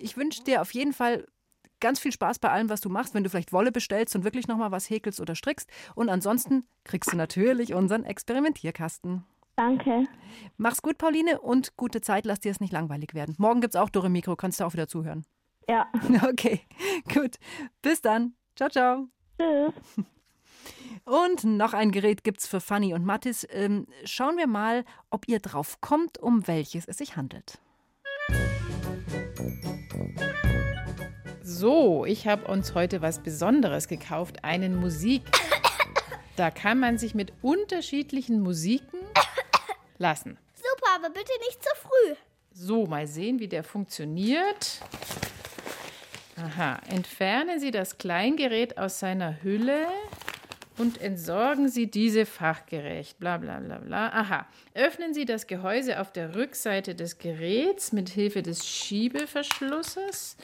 ich 0.00 0.16
wünsche 0.16 0.42
dir 0.44 0.62
auf 0.62 0.72
jeden 0.72 0.92
Fall 0.92 1.26
ganz 1.80 2.00
viel 2.00 2.12
Spaß 2.12 2.38
bei 2.38 2.50
allem, 2.50 2.68
was 2.68 2.80
du 2.80 2.88
machst, 2.88 3.14
wenn 3.14 3.24
du 3.24 3.30
vielleicht 3.30 3.52
Wolle 3.52 3.72
bestellst 3.72 4.16
und 4.16 4.24
wirklich 4.24 4.48
nochmal 4.48 4.72
was 4.72 4.90
häkelst 4.90 5.20
oder 5.20 5.34
strickst. 5.34 5.68
Und 5.94 6.08
ansonsten 6.08 6.66
kriegst 6.84 7.12
du 7.12 7.16
natürlich 7.16 7.74
unseren 7.74 8.04
Experimentierkasten. 8.04 9.24
Danke. 9.56 10.06
Mach's 10.56 10.82
gut, 10.82 10.98
Pauline, 10.98 11.40
und 11.40 11.76
gute 11.76 12.00
Zeit. 12.00 12.26
Lass 12.26 12.40
dir 12.40 12.52
es 12.52 12.60
nicht 12.60 12.72
langweilig 12.72 13.14
werden. 13.14 13.34
Morgen 13.38 13.60
gibt's 13.60 13.76
auch 13.76 13.90
Dore 13.90 14.08
Mikro. 14.08 14.36
Kannst 14.36 14.60
du 14.60 14.64
auch 14.64 14.72
wieder 14.72 14.88
zuhören. 14.88 15.24
Ja. 15.68 15.86
Okay, 16.22 16.60
gut. 17.12 17.36
Bis 17.82 18.00
dann. 18.00 18.34
Ciao, 18.56 18.70
ciao. 18.70 19.08
Tschüss. 19.38 20.04
Und 21.04 21.44
noch 21.44 21.72
ein 21.72 21.90
Gerät 21.90 22.22
gibt's 22.22 22.46
für 22.46 22.60
Fanny 22.60 22.92
und 22.94 23.04
Mattis. 23.04 23.46
Ähm, 23.50 23.86
schauen 24.04 24.36
wir 24.36 24.46
mal, 24.46 24.84
ob 25.10 25.26
ihr 25.26 25.40
drauf 25.40 25.80
kommt, 25.80 26.18
um 26.18 26.46
welches 26.46 26.86
es 26.86 26.98
sich 26.98 27.16
handelt. 27.16 27.58
So, 31.42 32.04
ich 32.04 32.26
habe 32.26 32.46
uns 32.46 32.74
heute 32.74 33.02
was 33.02 33.20
Besonderes 33.20 33.88
gekauft, 33.88 34.44
einen 34.44 34.76
Musik. 34.76 35.22
Da 36.36 36.50
kann 36.50 36.78
man 36.78 36.98
sich 36.98 37.14
mit 37.14 37.32
unterschiedlichen 37.42 38.40
Musiken 38.40 39.00
lassen. 39.98 40.38
Super, 40.54 40.90
aber 40.96 41.10
bitte 41.10 41.32
nicht 41.46 41.62
zu 41.62 41.70
früh. 41.76 42.14
So, 42.52 42.86
mal 42.86 43.06
sehen, 43.06 43.38
wie 43.38 43.48
der 43.48 43.64
funktioniert. 43.64 44.80
Aha, 46.36 46.80
entfernen 46.88 47.58
Sie 47.58 47.70
das 47.70 47.98
Kleingerät 47.98 48.78
aus 48.78 49.00
seiner 49.00 49.42
Hülle 49.42 49.86
und 50.78 51.00
entsorgen 51.00 51.68
Sie 51.68 51.90
diese 51.90 52.24
fachgerecht. 52.24 53.18
Bla 53.18 53.36
bla 53.38 53.58
bla 53.60 53.78
bla. 53.78 54.08
Aha, 54.08 54.46
öffnen 54.74 55.12
Sie 55.12 55.24
das 55.24 55.46
Gehäuse 55.46 56.00
auf 56.00 56.12
der 56.12 56.34
Rückseite 56.34 56.94
des 56.94 57.18
Geräts 57.18 57.92
mit 57.92 58.08
Hilfe 58.08 58.42
des 58.42 58.66
Schiebeverschlusses 58.66 60.36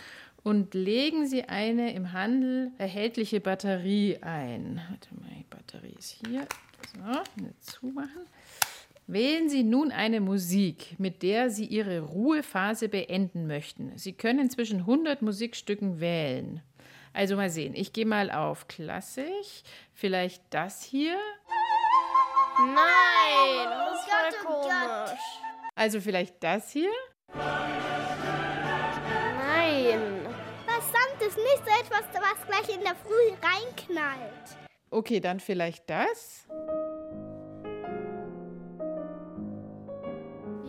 und 0.42 0.74
legen 0.74 1.26
Sie 1.26 1.44
eine 1.44 1.94
im 1.94 2.12
Handel 2.12 2.72
erhältliche 2.78 3.40
Batterie 3.40 4.18
ein. 4.20 4.80
Warte 4.90 5.14
mal, 5.14 5.30
die 5.38 5.46
Batterie 5.48 5.94
ist 5.98 6.18
hier. 6.26 6.46
So, 6.94 7.02
eine 7.02 7.58
zumachen. 7.60 8.26
Wählen 9.06 9.50
Sie 9.50 9.64
nun 9.64 9.92
eine 9.92 10.20
Musik, 10.20 10.96
mit 10.98 11.22
der 11.22 11.50
Sie 11.50 11.66
Ihre 11.66 12.00
Ruhephase 12.00 12.88
beenden 12.88 13.46
möchten. 13.46 13.92
Sie 13.96 14.14
können 14.14 14.48
zwischen 14.48 14.80
100 14.80 15.20
Musikstücken 15.20 16.00
wählen. 16.00 16.62
Also 17.14 17.36
mal 17.36 17.48
sehen, 17.48 17.74
ich 17.76 17.92
gehe 17.92 18.06
mal 18.06 18.28
auf 18.32 18.66
klassisch. 18.66 19.62
Vielleicht 19.92 20.42
das 20.50 20.82
hier. 20.82 21.16
Nein, 22.58 22.74
Oh 22.76 23.64
das 23.64 24.00
ist 24.00 24.10
voll 24.10 24.32
komisch. 24.44 25.20
Also 25.76 26.00
vielleicht 26.00 26.42
das 26.42 26.72
hier. 26.72 26.90
Nein. 27.32 27.86
Verdammt, 30.66 31.22
ist 31.22 31.36
nicht 31.36 31.62
so 31.64 31.70
etwas, 31.80 32.02
was 32.14 32.46
gleich 32.48 32.76
in 32.76 32.82
der 32.82 32.96
Früh 32.96 33.32
reinknallt. 33.42 34.58
Okay, 34.90 35.20
dann 35.20 35.38
vielleicht 35.38 35.88
das. 35.88 36.48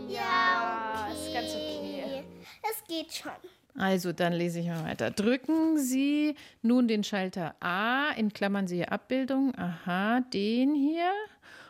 Ja, 0.08 1.08
ist 1.12 1.34
ganz 1.34 1.56
okay. 1.56 2.24
Es 2.62 2.84
geht 2.88 3.12
schon. 3.12 3.34
Also 3.78 4.14
dann 4.14 4.32
lese 4.34 4.62
ich 4.62 4.68
mal 4.68 4.86
weiter. 4.86 5.12
Drücken 5.12 5.78
Sie 5.78 6.36
nun 6.62 6.88
den 6.88 7.04
Schalter 7.04 7.56
A 7.60 8.12
in 8.12 8.32
Klammern 8.32 8.68
siehe 8.68 8.90
Abbildung. 8.90 9.54
Aha, 9.56 10.22
den 10.22 10.74
hier, 10.74 11.12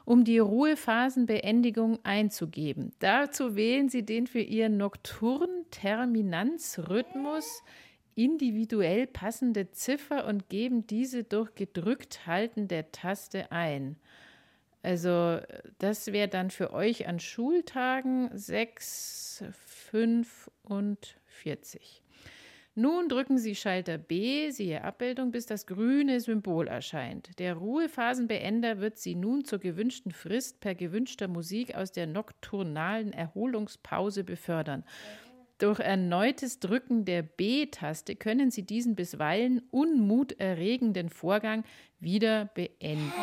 um 0.05 0.23
die 0.23 0.37
Ruhephasenbeendigung 0.37 1.97
einzugeben. 2.03 2.91
Dazu 2.99 3.55
wählen 3.55 3.89
Sie 3.89 4.05
den 4.05 4.27
für 4.27 4.41
Ihren 4.41 4.77
Nocturn-Terminanzrhythmus 4.77 7.63
individuell 8.13 9.07
passende 9.07 9.71
Ziffer 9.71 10.27
und 10.27 10.47
geben 10.47 10.85
diese 10.87 11.23
durch 11.23 11.55
gedrückt 11.55 12.27
Halten 12.27 12.67
der 12.67 12.91
Taste 12.91 13.51
ein. 13.51 13.95
Also 14.83 15.39
das 15.79 16.13
wäre 16.13 16.27
dann 16.27 16.51
für 16.51 16.71
euch 16.71 17.07
an 17.07 17.19
Schultagen 17.19 18.29
6, 18.31 19.43
5 19.89 20.51
und 20.61 21.17
40. 21.35 22.01
Nun 22.77 23.07
drücken 23.07 23.37
Sie 23.37 23.55
Schalter 23.55 23.97
B, 23.97 24.51
siehe 24.51 24.83
Abbildung, 24.83 25.31
bis 25.31 25.45
das 25.45 25.65
grüne 25.65 26.19
Symbol 26.19 26.67
erscheint. 26.67 27.39
Der 27.39 27.53
Ruhephasenbeender 27.53 28.81
wird 28.81 28.97
Sie 28.97 29.15
nun 29.15 29.45
zur 29.45 29.59
gewünschten 29.59 30.11
Frist 30.11 30.59
per 30.59 30.75
gewünschter 30.75 31.29
Musik 31.29 31.73
aus 31.75 31.93
der 31.93 32.05
nokturnalen 32.05 33.13
Erholungspause 33.13 34.25
befördern. 34.25 34.83
Durch 35.57 35.79
erneutes 35.79 36.59
Drücken 36.59 37.05
der 37.05 37.21
B-Taste 37.21 38.17
können 38.17 38.51
Sie 38.51 38.63
diesen 38.63 38.97
bisweilen 38.97 39.61
unmuterregenden 39.71 41.09
Vorgang 41.09 41.63
wieder 42.01 42.49
beenden. 42.55 43.13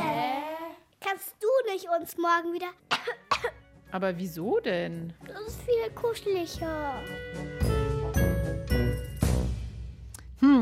Kannst 0.98 1.36
du 1.40 1.70
nicht 1.70 1.86
uns 2.00 2.16
morgen 2.16 2.54
wieder... 2.54 2.68
Aber 3.90 4.16
wieso 4.16 4.58
denn? 4.60 5.12
Das 5.26 5.40
ist 5.48 5.60
viel 5.60 5.90
kuscheliger. 5.94 7.02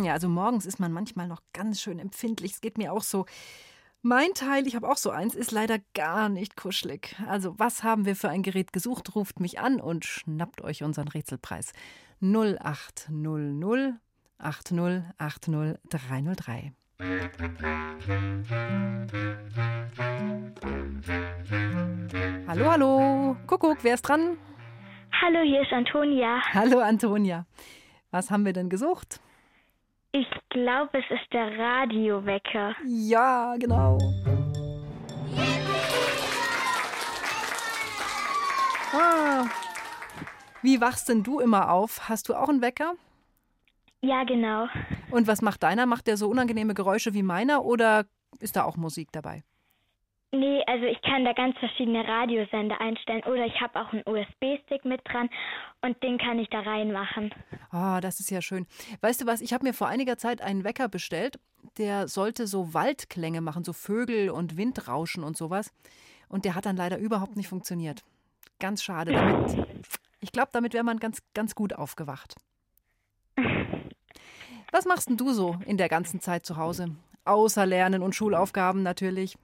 Ja, 0.05 0.13
also 0.13 0.29
morgens 0.29 0.67
ist 0.67 0.81
man 0.81 0.93
manchmal 0.93 1.29
noch 1.29 1.43
ganz 1.53 1.81
schön 1.81 1.99
empfindlich. 1.99 2.53
Es 2.53 2.61
geht 2.61 2.79
mir 2.79 2.93
auch 2.93 3.03
so. 3.03 3.27
Mein 4.03 4.33
Teil, 4.33 4.67
ich 4.67 4.77
habe 4.77 4.89
auch 4.89 4.97
so 4.97 5.11
eins, 5.11 5.35
ist 5.35 5.51
leider 5.51 5.79
gar 5.95 6.31
nicht 6.31 6.57
kuschelig. 6.57 7.17
Also, 7.27 7.59
was 7.59 7.83
haben 7.83 8.07
wir 8.07 8.17
für 8.17 8.31
ein 8.31 8.43
Gerät 8.43 8.73
gesucht? 8.73 9.15
Ruft 9.15 9.41
mich 9.41 9.61
an 9.61 9.79
und 9.79 10.07
schnappt 10.07 10.63
euch 10.63 10.83
unseren 10.83 11.09
Rätselpreis. 11.09 11.73
0800 12.23 14.01
80 14.39 15.03
80 15.19 15.79
303. 15.91 16.73
Hallo, 22.47 22.71
hallo. 22.71 23.37
Kuckuck, 23.47 23.79
wer 23.83 23.95
ist 23.95 24.03
dran? 24.03 24.39
Hallo, 25.13 25.41
hier 25.45 25.61
ist 25.61 25.73
Antonia. 25.73 26.41
Hallo, 26.55 26.81
Antonia. 26.81 27.45
Was 28.11 28.31
haben 28.31 28.47
wir 28.47 28.55
denn 28.55 28.71
gesucht? 28.71 29.21
Ich 30.13 30.27
glaube, 30.49 30.99
es 30.99 31.05
ist 31.09 31.33
der 31.33 31.57
Radiowecker. 31.57 32.75
Ja, 32.85 33.55
genau. 33.59 33.97
Ah. 38.93 39.47
Wie 40.63 40.81
wachst 40.81 41.09
denn 41.09 41.23
du 41.23 41.39
immer 41.39 41.71
auf? 41.71 42.09
Hast 42.09 42.29
du 42.29 42.35
auch 42.35 42.49
einen 42.49 42.61
Wecker? 42.61 42.95
Ja, 44.03 44.25
genau. 44.25 44.67
Und 45.13 45.29
was 45.29 45.43
macht 45.43 45.63
deiner? 45.63 45.87
Macht 45.87 46.09
der 46.09 46.17
so 46.17 46.29
unangenehme 46.29 46.75
Geräusche 46.75 47.15
wie 47.15 47.23
meiner 47.23 47.65
oder 47.65 48.07
ist 48.41 48.57
da 48.57 48.65
auch 48.65 48.77
Musik 48.77 49.11
dabei? 49.13 49.45
Nee, 50.33 50.63
also 50.67 50.85
ich 50.87 51.03
kann 51.03 51.25
da 51.25 51.33
ganz 51.33 51.59
verschiedene 51.59 52.07
Radiosender 52.07 52.81
einstellen 52.81 53.25
oder 53.25 53.47
ich 53.47 53.61
habe 53.61 53.81
auch 53.81 53.93
einen 53.93 54.05
USB-Stick 54.07 54.85
mit 54.85 55.01
dran 55.05 55.29
und 55.83 56.01
den 56.05 56.19
kann 56.19 56.39
ich 56.39 56.49
da 56.51 56.61
reinmachen. 56.61 57.35
Ah, 57.71 58.01
das 58.01 58.21
ist 58.21 58.31
ja 58.31 58.41
schön. 58.41 58.67
Weißt 59.01 59.21
du 59.21 59.27
was, 59.27 59.41
ich 59.41 59.53
habe 59.53 59.65
mir 59.65 59.75
vor 59.75 59.89
einiger 59.89 60.19
Zeit 60.19 60.41
einen 60.41 60.63
Wecker 60.63 60.89
bestellt, 60.89 61.41
der 61.79 62.07
sollte 62.07 62.47
so 62.47 62.73
Waldklänge 62.75 63.41
machen, 63.41 63.65
so 63.65 63.73
Vögel 63.73 64.31
und 64.31 64.57
Windrauschen 64.57 65.25
und 65.25 65.37
sowas. 65.37 65.73
Und 66.29 66.45
der 66.45 66.55
hat 66.55 66.65
dann 66.65 66.77
leider 66.77 66.99
überhaupt 66.99 67.35
nicht 67.37 67.49
funktioniert. 67.49 68.05
Ganz 68.61 68.85
schade. 68.85 69.13
Damit, 69.13 69.67
ich 70.21 70.31
glaube, 70.31 70.51
damit 70.53 70.75
wäre 70.75 70.85
man 70.85 70.99
ganz, 71.01 71.23
ganz 71.35 71.57
gut 71.57 71.73
aufgewacht. 71.73 72.37
Was 74.71 74.85
machst 74.85 75.09
denn 75.09 75.17
du 75.17 75.33
so 75.33 75.59
in 75.67 75.77
der 75.77 75.89
ganzen 75.89 76.21
Zeit 76.21 76.47
zu 76.47 76.57
Hause? 76.57 76.95
Außer 77.25 77.67
Lernen 77.67 78.03
und 78.03 78.15
Schulaufgaben 78.15 78.85
natürlich. 78.85 79.37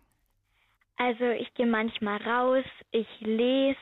Also 0.96 1.24
ich 1.24 1.52
gehe 1.54 1.66
manchmal 1.66 2.22
raus, 2.22 2.64
ich 2.90 3.09
lese 3.20 3.78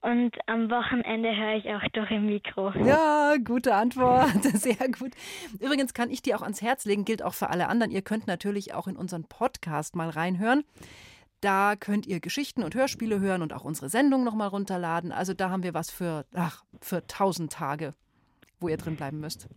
und 0.00 0.36
am 0.46 0.70
Wochenende 0.70 1.34
höre 1.34 1.56
ich 1.56 1.68
auch 1.68 1.88
durch 1.92 2.10
im 2.10 2.26
Mikro. 2.26 2.70
Ja, 2.84 3.36
gute 3.42 3.74
Antwort. 3.74 4.42
Sehr 4.42 4.88
gut. 4.88 5.12
Übrigens 5.60 5.94
kann 5.94 6.10
ich 6.10 6.22
dir 6.22 6.36
auch 6.36 6.42
ans 6.42 6.62
Herz 6.62 6.84
legen, 6.84 7.04
gilt 7.04 7.22
auch 7.22 7.34
für 7.34 7.50
alle 7.50 7.68
anderen. 7.68 7.90
Ihr 7.90 8.02
könnt 8.02 8.26
natürlich 8.26 8.74
auch 8.74 8.86
in 8.86 8.96
unseren 8.96 9.24
Podcast 9.24 9.96
mal 9.96 10.10
reinhören. 10.10 10.64
Da 11.40 11.76
könnt 11.76 12.06
ihr 12.06 12.20
Geschichten 12.20 12.62
und 12.62 12.74
Hörspiele 12.74 13.20
hören 13.20 13.42
und 13.42 13.52
auch 13.52 13.64
unsere 13.64 13.88
Sendung 13.88 14.24
nochmal 14.24 14.48
runterladen. 14.48 15.12
Also 15.12 15.34
da 15.34 15.50
haben 15.50 15.62
wir 15.62 15.74
was 15.74 15.90
für, 15.90 16.24
ach, 16.34 16.64
für 16.80 17.06
tausend 17.06 17.52
Tage. 17.52 17.94
Wo 18.60 18.68
ihr 18.68 18.76
drin 18.76 18.96
bleiben 18.96 19.20
müsst. 19.20 19.48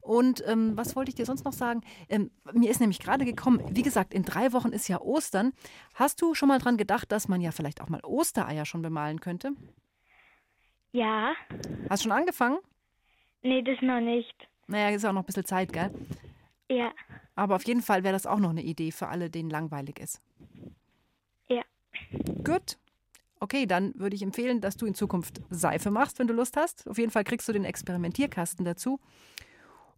Und 0.00 0.42
ähm, 0.46 0.76
was 0.76 0.96
wollte 0.96 1.10
ich 1.10 1.14
dir 1.14 1.26
sonst 1.26 1.44
noch 1.44 1.52
sagen? 1.52 1.80
Ähm, 2.08 2.30
mir 2.52 2.70
ist 2.70 2.80
nämlich 2.80 3.00
gerade 3.00 3.24
gekommen, 3.24 3.62
wie 3.70 3.82
gesagt, 3.82 4.14
in 4.14 4.22
drei 4.22 4.52
Wochen 4.52 4.68
ist 4.68 4.88
ja 4.88 5.00
Ostern. 5.00 5.52
Hast 5.94 6.22
du 6.22 6.34
schon 6.34 6.48
mal 6.48 6.58
dran 6.58 6.76
gedacht, 6.76 7.10
dass 7.12 7.28
man 7.28 7.40
ja 7.40 7.50
vielleicht 7.50 7.80
auch 7.80 7.88
mal 7.88 8.00
Ostereier 8.04 8.64
schon 8.64 8.82
bemalen 8.82 9.20
könnte? 9.20 9.52
Ja. 10.92 11.34
Hast 11.90 12.04
du 12.04 12.08
schon 12.08 12.18
angefangen? 12.18 12.58
Nee, 13.42 13.62
das 13.62 13.76
noch 13.82 14.00
nicht. 14.00 14.48
Naja, 14.66 14.90
ist 14.90 15.04
auch 15.04 15.12
noch 15.12 15.22
ein 15.22 15.26
bisschen 15.26 15.44
Zeit, 15.44 15.72
gell? 15.72 15.90
Ja. 16.68 16.92
Aber 17.34 17.56
auf 17.56 17.64
jeden 17.64 17.82
Fall 17.82 18.02
wäre 18.02 18.14
das 18.14 18.26
auch 18.26 18.38
noch 18.38 18.50
eine 18.50 18.62
Idee 18.62 18.90
für 18.90 19.08
alle, 19.08 19.30
denen 19.30 19.50
langweilig 19.50 20.00
ist. 20.00 20.20
Ja. 21.48 21.62
Gut. 22.44 22.78
Okay, 23.38 23.66
dann 23.66 23.92
würde 23.98 24.16
ich 24.16 24.22
empfehlen, 24.22 24.60
dass 24.60 24.76
du 24.76 24.86
in 24.86 24.94
Zukunft 24.94 25.42
Seife 25.50 25.90
machst, 25.90 26.18
wenn 26.18 26.26
du 26.26 26.32
Lust 26.34 26.56
hast. 26.56 26.88
Auf 26.88 26.98
jeden 26.98 27.10
Fall 27.10 27.24
kriegst 27.24 27.46
du 27.48 27.52
den 27.52 27.64
Experimentierkasten 27.64 28.64
dazu. 28.64 28.98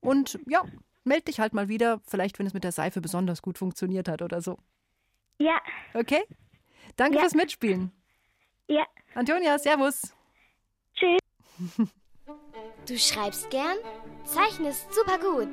Und 0.00 0.38
ja, 0.46 0.64
meld 1.04 1.28
dich 1.28 1.38
halt 1.40 1.54
mal 1.54 1.68
wieder, 1.68 2.00
vielleicht 2.06 2.38
wenn 2.38 2.46
es 2.46 2.54
mit 2.54 2.64
der 2.64 2.72
Seife 2.72 3.00
besonders 3.00 3.42
gut 3.42 3.58
funktioniert 3.58 4.08
hat 4.08 4.22
oder 4.22 4.40
so. 4.40 4.58
Ja. 5.38 5.60
Okay? 5.94 6.22
Danke 6.96 7.16
Ja. 7.16 7.20
fürs 7.22 7.34
Mitspielen. 7.34 7.92
Ja. 8.66 8.84
Antonia, 9.14 9.58
Servus. 9.58 10.14
Tschüss. 10.94 11.20
Du 12.86 12.96
schreibst 12.98 13.50
gern, 13.50 13.76
zeichnest 14.24 14.86
super 14.94 15.18
gut 15.18 15.48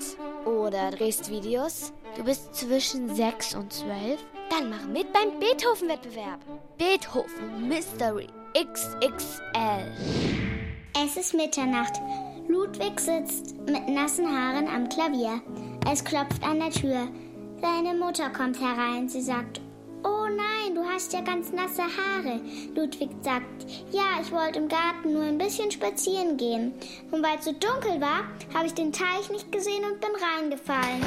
oder 0.47 0.89
drehst 0.91 1.29
Videos. 1.29 1.91
Du 2.15 2.23
bist 2.23 2.55
zwischen 2.55 3.13
6 3.13 3.55
und 3.55 3.73
12? 3.73 4.23
Dann 4.49 4.69
mach 4.69 4.85
mit 4.87 5.11
beim 5.11 5.39
Beethoven-Wettbewerb. 5.39 6.39
Beethoven 6.77 7.67
Mystery 7.67 8.27
XXL. 8.53 9.91
Es 11.03 11.17
ist 11.17 11.33
Mitternacht. 11.33 11.93
Ludwig 12.47 12.99
sitzt 12.99 13.57
mit 13.67 13.89
nassen 13.89 14.27
Haaren 14.27 14.67
am 14.67 14.87
Klavier. 14.87 15.41
Es 15.91 16.03
klopft 16.03 16.43
an 16.43 16.59
der 16.59 16.69
Tür. 16.69 17.07
Seine 17.59 17.95
Mutter 17.97 18.29
kommt 18.29 18.59
herein. 18.61 19.09
Sie 19.09 19.21
sagt, 19.21 19.61
Oh 20.03 20.27
nein, 20.27 20.75
du 20.75 20.83
hast 20.85 21.13
ja 21.13 21.21
ganz 21.21 21.51
nasse 21.51 21.81
Haare. 21.81 22.39
Ludwig 22.75 23.09
sagt, 23.21 23.65
ja, 23.91 24.21
ich 24.21 24.31
wollte 24.31 24.59
im 24.59 24.67
Garten 24.67 25.13
nur 25.13 25.23
ein 25.23 25.39
bisschen 25.39 25.71
spazieren 25.71 26.37
gehen. 26.37 26.75
Und 27.09 27.23
weil 27.23 27.39
es 27.39 27.45
so 27.45 27.51
dunkel 27.51 27.99
war, 27.99 28.25
habe 28.53 28.67
ich 28.67 28.73
den 28.75 28.93
Teich 28.93 29.31
nicht 29.31 29.51
gesehen 29.51 29.83
und 29.83 29.99
bin 29.99 30.11
reingefallen. 30.11 31.03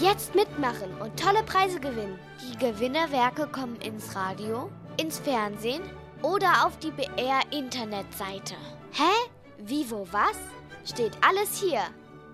Jetzt 0.00 0.34
mitmachen 0.34 0.92
und 1.00 1.16
tolle 1.18 1.42
Preise 1.44 1.78
gewinnen. 1.78 2.18
Die 2.42 2.56
Gewinnerwerke 2.58 3.46
kommen 3.46 3.80
ins 3.80 4.16
Radio, 4.16 4.68
ins 4.96 5.20
Fernsehen 5.20 5.82
oder 6.22 6.66
auf 6.66 6.76
die 6.78 6.90
BR-Internetseite. 6.90 8.54
Hä? 8.92 9.12
Wie, 9.58 9.88
wo, 9.90 10.08
was? 10.10 10.36
Steht 10.84 11.12
alles 11.20 11.60
hier. 11.60 11.82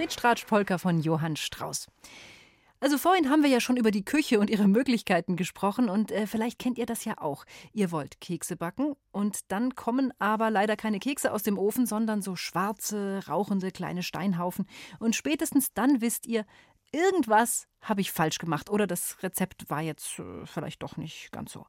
Die 0.00 0.06
Tritstratsch-Polka 0.06 0.78
von 0.78 1.02
Johann 1.02 1.36
Strauss. 1.36 1.86
Also 2.80 2.96
vorhin 2.96 3.28
haben 3.28 3.42
wir 3.42 3.50
ja 3.50 3.60
schon 3.60 3.76
über 3.76 3.90
die 3.90 4.02
Küche 4.02 4.40
und 4.40 4.48
ihre 4.48 4.66
Möglichkeiten 4.66 5.36
gesprochen 5.36 5.90
und 5.90 6.10
äh, 6.10 6.26
vielleicht 6.26 6.58
kennt 6.58 6.78
ihr 6.78 6.86
das 6.86 7.04
ja 7.04 7.18
auch. 7.18 7.44
Ihr 7.74 7.92
wollt 7.92 8.18
Kekse 8.18 8.56
backen 8.56 8.94
und 9.12 9.40
dann 9.52 9.74
kommen 9.74 10.10
aber 10.18 10.50
leider 10.50 10.78
keine 10.78 11.00
Kekse 11.00 11.34
aus 11.34 11.42
dem 11.42 11.58
Ofen, 11.58 11.84
sondern 11.84 12.22
so 12.22 12.34
schwarze, 12.34 13.20
rauchende 13.28 13.72
kleine 13.72 14.02
Steinhaufen. 14.02 14.66
Und 15.00 15.16
spätestens 15.16 15.74
dann 15.74 16.00
wisst 16.00 16.26
ihr, 16.26 16.46
irgendwas 16.92 17.66
habe 17.82 18.00
ich 18.00 18.10
falsch 18.10 18.38
gemacht 18.38 18.70
oder 18.70 18.86
das 18.86 19.22
Rezept 19.22 19.68
war 19.68 19.82
jetzt 19.82 20.18
äh, 20.18 20.46
vielleicht 20.46 20.82
doch 20.82 20.96
nicht 20.96 21.30
ganz 21.30 21.52
so. 21.52 21.66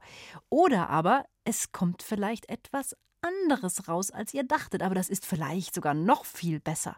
Oder 0.48 0.90
aber 0.90 1.26
es 1.44 1.74
kommt 1.74 2.02
vielleicht 2.02 2.48
etwas 2.48 2.96
anderes 3.22 3.88
raus, 3.88 4.12
als 4.12 4.34
ihr 4.34 4.44
dachtet, 4.44 4.82
aber 4.84 4.96
das 4.96 5.10
ist 5.10 5.26
vielleicht 5.26 5.74
sogar 5.74 5.94
noch 5.94 6.26
viel 6.26 6.60
besser. 6.60 6.98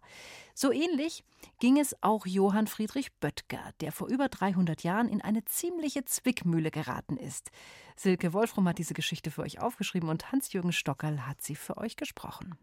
So 0.53 0.71
ähnlich 0.71 1.23
ging 1.59 1.79
es 1.79 1.95
auch 2.01 2.25
Johann 2.25 2.67
Friedrich 2.67 3.11
Böttger, 3.19 3.71
der 3.81 3.91
vor 3.91 4.07
über 4.07 4.29
300 4.29 4.83
Jahren 4.83 5.09
in 5.09 5.21
eine 5.21 5.45
ziemliche 5.45 6.05
Zwickmühle 6.05 6.71
geraten 6.71 7.17
ist. 7.17 7.51
Silke 7.95 8.33
Wolfram 8.33 8.67
hat 8.67 8.77
diese 8.77 8.93
Geschichte 8.93 9.31
für 9.31 9.41
euch 9.41 9.59
aufgeschrieben 9.59 10.09
und 10.09 10.31
Hans-Jürgen 10.31 10.73
Stockerl 10.73 11.27
hat 11.27 11.41
sie 11.41 11.55
für 11.55 11.77
euch 11.77 11.95
gesprochen. 11.95 12.57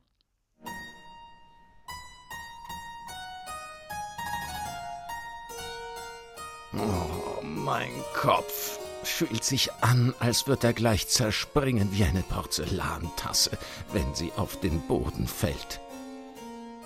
Oh, 6.72 7.42
mein 7.42 7.90
Kopf 8.14 8.78
fühlt 9.12 9.44
sich 9.44 9.72
an, 9.80 10.14
als 10.18 10.46
wird 10.46 10.64
er 10.64 10.72
gleich 10.72 11.08
zerspringen 11.08 11.92
wie 11.92 12.04
eine 12.04 12.22
Porzellantasse, 12.22 13.58
wenn 13.92 14.14
sie 14.14 14.32
auf 14.36 14.60
den 14.60 14.80
Boden 14.86 15.26
fällt. 15.26 15.80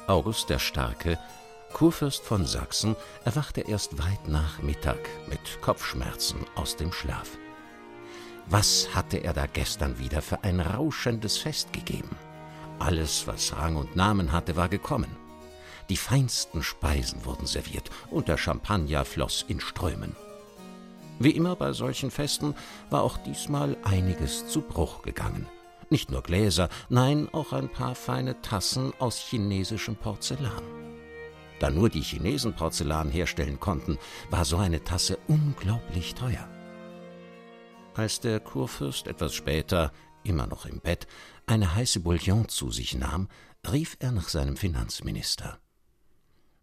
August 0.06 0.50
der 0.50 0.58
Starke, 0.58 1.18
Kurfürst 1.72 2.24
von 2.24 2.46
Sachsen, 2.46 2.94
erwachte 3.24 3.62
erst 3.62 3.98
weit 3.98 4.28
nach 4.28 4.62
Mittag 4.62 5.00
mit 5.28 5.60
Kopfschmerzen 5.60 6.46
aus 6.54 6.76
dem 6.76 6.92
Schlaf. 6.92 7.30
Was 8.46 8.94
hatte 8.94 9.18
er 9.18 9.32
da 9.32 9.46
gestern 9.46 9.98
wieder 9.98 10.22
für 10.22 10.44
ein 10.44 10.60
rauschendes 10.60 11.38
Fest 11.38 11.72
gegeben? 11.72 12.16
Alles, 12.78 13.26
was 13.26 13.56
Rang 13.56 13.76
und 13.76 13.96
Namen 13.96 14.30
hatte, 14.30 14.56
war 14.56 14.68
gekommen. 14.68 15.16
Die 15.88 15.96
feinsten 15.96 16.62
Speisen 16.62 17.24
wurden 17.24 17.46
serviert 17.46 17.90
und 18.10 18.28
der 18.28 18.36
Champagner 18.36 19.04
floss 19.04 19.44
in 19.48 19.60
Strömen. 19.60 20.14
Wie 21.18 21.30
immer 21.30 21.56
bei 21.56 21.72
solchen 21.72 22.10
Festen 22.10 22.54
war 22.90 23.02
auch 23.02 23.18
diesmal 23.18 23.76
einiges 23.84 24.48
zu 24.48 24.62
Bruch 24.62 25.02
gegangen. 25.02 25.46
Nicht 25.90 26.10
nur 26.10 26.22
Gläser, 26.22 26.68
nein, 26.88 27.28
auch 27.32 27.52
ein 27.52 27.68
paar 27.68 27.94
feine 27.94 28.40
Tassen 28.40 28.92
aus 28.98 29.18
chinesischem 29.18 29.96
Porzellan. 29.96 30.62
Da 31.60 31.70
nur 31.70 31.88
die 31.88 32.02
Chinesen 32.02 32.54
Porzellan 32.54 33.10
herstellen 33.10 33.60
konnten, 33.60 33.98
war 34.30 34.44
so 34.44 34.56
eine 34.56 34.82
Tasse 34.82 35.18
unglaublich 35.28 36.14
teuer. 36.14 36.48
Als 37.94 38.18
der 38.20 38.40
Kurfürst 38.40 39.06
etwas 39.06 39.34
später, 39.34 39.92
immer 40.24 40.48
noch 40.48 40.66
im 40.66 40.80
Bett, 40.80 41.06
eine 41.46 41.74
heiße 41.74 42.00
Bouillon 42.00 42.48
zu 42.48 42.72
sich 42.72 42.96
nahm, 42.96 43.28
rief 43.70 43.96
er 44.00 44.10
nach 44.10 44.28
seinem 44.28 44.56
Finanzminister. 44.56 45.58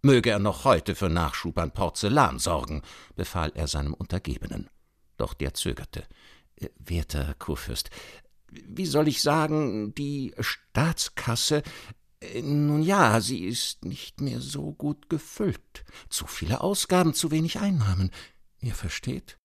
Möge 0.04 0.32
er 0.32 0.39
noch 0.39 0.66
heute 0.66 0.95
für 0.95 1.10
Nachschub 1.10 1.58
an 1.60 1.72
Porzellan 1.72 2.39
sorgen, 2.39 2.82
befahl 3.16 3.52
er 3.54 3.68
seinem 3.68 3.93
Untergebenen. 3.93 4.70
Doch 5.18 5.36
der 5.36 5.54
zögerte. 5.54 6.08
Äh, 6.56 6.70
Werter 6.80 7.36
Kurfürst, 7.36 7.91
wie 8.52 8.86
soll 8.86 9.08
ich 9.08 9.22
sagen, 9.22 9.93
die 9.95 10.34
Staatskasse, 10.39 11.64
äh, 12.20 12.41
nun 12.41 12.82
ja, 12.82 13.22
sie 13.22 13.45
ist 13.45 13.86
nicht 13.86 14.22
mehr 14.22 14.41
so 14.41 14.74
gut 14.74 15.10
gefüllt. 15.10 15.86
Zu 16.10 16.26
viele 16.26 16.62
Ausgaben, 16.62 17.14
zu 17.14 17.32
wenig 17.32 17.60
Einnahmen. 17.60 18.12
Ihr 18.60 18.76
versteht? 18.76 19.38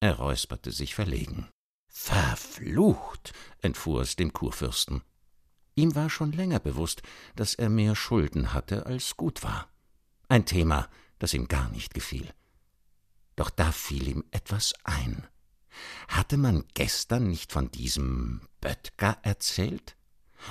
Er 0.00 0.16
räusperte 0.16 0.72
sich 0.72 0.94
verlegen. 0.94 1.48
Verflucht, 1.88 3.32
entfuhr 3.62 4.02
es 4.02 4.16
dem 4.16 4.32
Kurfürsten. 4.32 5.02
Ihm 5.74 5.94
war 5.94 6.10
schon 6.10 6.32
länger 6.32 6.58
bewusst, 6.58 7.02
dass 7.36 7.54
er 7.54 7.68
mehr 7.68 7.94
Schulden 7.94 8.52
hatte, 8.52 8.86
als 8.86 9.16
gut 9.16 9.42
war. 9.42 9.68
Ein 10.28 10.44
Thema, 10.44 10.88
das 11.18 11.34
ihm 11.34 11.48
gar 11.48 11.68
nicht 11.70 11.94
gefiel. 11.94 12.32
Doch 13.36 13.50
da 13.50 13.70
fiel 13.70 14.08
ihm 14.08 14.24
etwas 14.30 14.74
ein. 14.84 15.26
Hatte 16.08 16.36
man 16.36 16.64
gestern 16.74 17.28
nicht 17.28 17.52
von 17.52 17.70
diesem 17.70 18.48
Böttger 18.60 19.18
erzählt? 19.22 19.96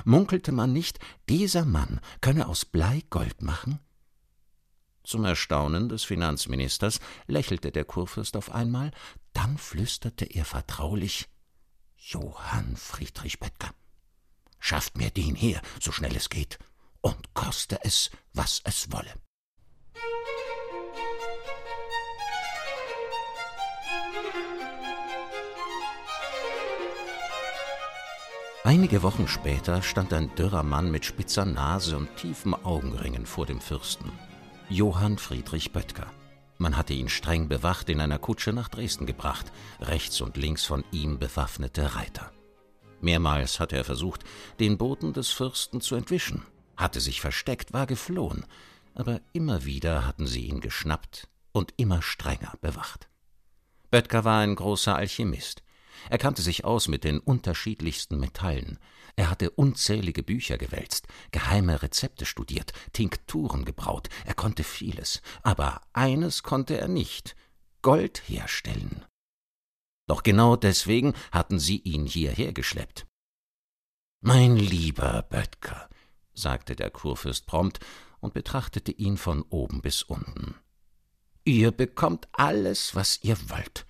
Munkelte 0.04 0.52
man 0.52 0.72
nicht, 0.72 1.00
dieser 1.30 1.66
Mann 1.66 2.00
könne 2.22 2.48
aus 2.48 2.66
Blei 2.66 3.04
Gold 3.10 3.42
machen? 3.42 3.80
Zum 5.04 5.24
Erstaunen 5.24 5.90
des 5.90 6.04
Finanzministers 6.04 7.00
lächelte 7.28 7.72
der 7.72 7.86
Kurfürst 7.86 8.36
auf 8.36 8.52
einmal, 8.52 8.92
dann 9.34 9.58
flüsterte 9.58 10.26
er 10.26 10.46
vertraulich 10.46 11.28
Johann 11.98 12.76
Friedrich 12.76 13.40
Böttger, 13.40 13.74
schafft 14.60 14.98
mir 14.98 15.12
den 15.12 15.36
her, 15.36 15.62
so 15.80 15.92
schnell 15.92 16.16
es 16.16 16.30
geht, 16.30 16.60
und 17.02 17.34
koste 17.34 17.80
es, 17.84 18.10
was 18.34 18.62
es 18.64 18.92
wolle. 18.92 19.14
Einige 28.66 29.04
Wochen 29.04 29.28
später 29.28 29.84
stand 29.84 30.12
ein 30.12 30.34
dürrer 30.34 30.64
Mann 30.64 30.90
mit 30.90 31.06
spitzer 31.06 31.46
Nase 31.46 31.96
und 31.98 32.16
tiefen 32.16 32.56
Augenringen 32.56 33.28
vor 33.28 33.46
dem 33.46 33.62
Fürsten. 33.62 34.12
Johann 34.70 35.20
Friedrich 35.20 35.72
Böttger. 35.72 36.12
Man 36.58 36.76
hatte 36.76 36.96
ihn 36.96 37.08
streng 37.08 37.48
bewacht 37.48 37.90
in 37.90 38.02
einer 38.02 38.18
Kutsche 38.18 38.54
nach 38.54 38.68
Dresden 38.68 39.06
gebracht, 39.06 39.52
rechts 39.82 40.20
und 40.20 40.36
links 40.36 40.66
von 40.66 40.84
ihm 40.92 41.20
bewaffnete 41.20 41.94
Reiter. 41.94 42.32
Mehrmals 43.02 43.60
hatte 43.60 43.76
er 43.76 43.84
versucht, 43.84 44.24
den 44.60 44.80
Boten 44.80 45.14
des 45.14 45.30
Fürsten 45.30 45.80
zu 45.80 45.94
entwischen, 45.94 46.42
hatte 46.76 47.02
sich 47.02 47.22
versteckt, 47.22 47.72
war 47.72 47.86
geflohen, 47.86 48.48
aber 48.96 49.22
immer 49.32 49.66
wieder 49.66 50.08
hatten 50.08 50.26
sie 50.26 50.48
ihn 50.48 50.60
geschnappt 50.60 51.28
und 51.52 51.72
immer 51.78 52.02
strenger 52.02 52.54
bewacht. 52.62 53.10
Böttger 53.92 54.24
war 54.24 54.40
ein 54.40 54.56
großer 54.56 54.96
Alchemist. 54.96 55.62
Er 56.10 56.18
kannte 56.18 56.42
sich 56.42 56.66
aus 56.66 56.88
mit 56.88 57.04
den 57.04 57.20
unterschiedlichsten 57.20 58.20
Metallen. 58.20 58.80
Er 59.16 59.30
hatte 59.30 59.50
unzählige 59.52 60.24
Bücher 60.24 60.58
gewälzt, 60.58 61.08
geheime 61.32 61.82
Rezepte 61.82 62.26
studiert, 62.26 62.74
Tinkturen 62.94 63.66
gebraut. 63.66 64.10
Er 64.26 64.34
konnte 64.34 64.64
vieles. 64.64 65.22
Aber 65.42 65.82
eines 65.94 66.44
konnte 66.44 66.78
er 66.78 66.88
nicht: 66.88 67.36
Gold 67.82 68.22
herstellen. 68.28 69.06
Doch 70.08 70.22
genau 70.24 70.56
deswegen 70.56 71.14
hatten 71.32 71.60
sie 71.60 71.80
ihn 71.80 72.06
hierher 72.06 72.54
geschleppt. 72.54 73.08
Mein 74.22 74.56
lieber 74.56 75.24
Böttger, 75.24 75.90
sagte 76.34 76.76
der 76.76 76.92
Kurfürst 76.92 77.48
prompt 77.48 77.80
und 78.20 78.34
betrachtete 78.34 78.92
ihn 78.92 79.18
von 79.18 79.44
oben 79.50 79.82
bis 79.82 80.04
unten. 80.04 80.56
Ihr 81.44 81.72
bekommt 81.72 82.28
alles, 82.34 82.96
was 82.96 83.24
ihr 83.24 83.38
wollt. 83.50 83.86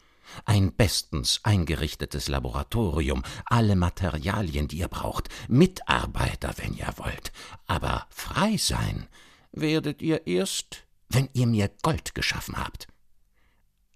Ein 0.45 0.73
bestens 0.73 1.39
eingerichtetes 1.43 2.27
Laboratorium, 2.27 3.23
alle 3.45 3.75
Materialien, 3.75 4.67
die 4.67 4.79
ihr 4.79 4.87
braucht, 4.87 5.29
Mitarbeiter, 5.47 6.53
wenn 6.57 6.73
ihr 6.73 6.93
wollt. 6.97 7.31
Aber 7.67 8.07
frei 8.09 8.57
sein 8.57 9.07
werdet 9.51 10.01
ihr 10.01 10.27
erst, 10.27 10.85
wenn 11.09 11.29
ihr 11.33 11.47
mir 11.47 11.69
Gold 11.81 12.15
geschaffen 12.15 12.57
habt. 12.57 12.87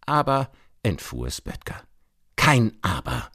Aber, 0.05 0.51
entfuhr 0.84 1.27
es 1.27 1.41
Böttger, 1.41 1.84
kein 2.36 2.77
Aber. 2.82 3.32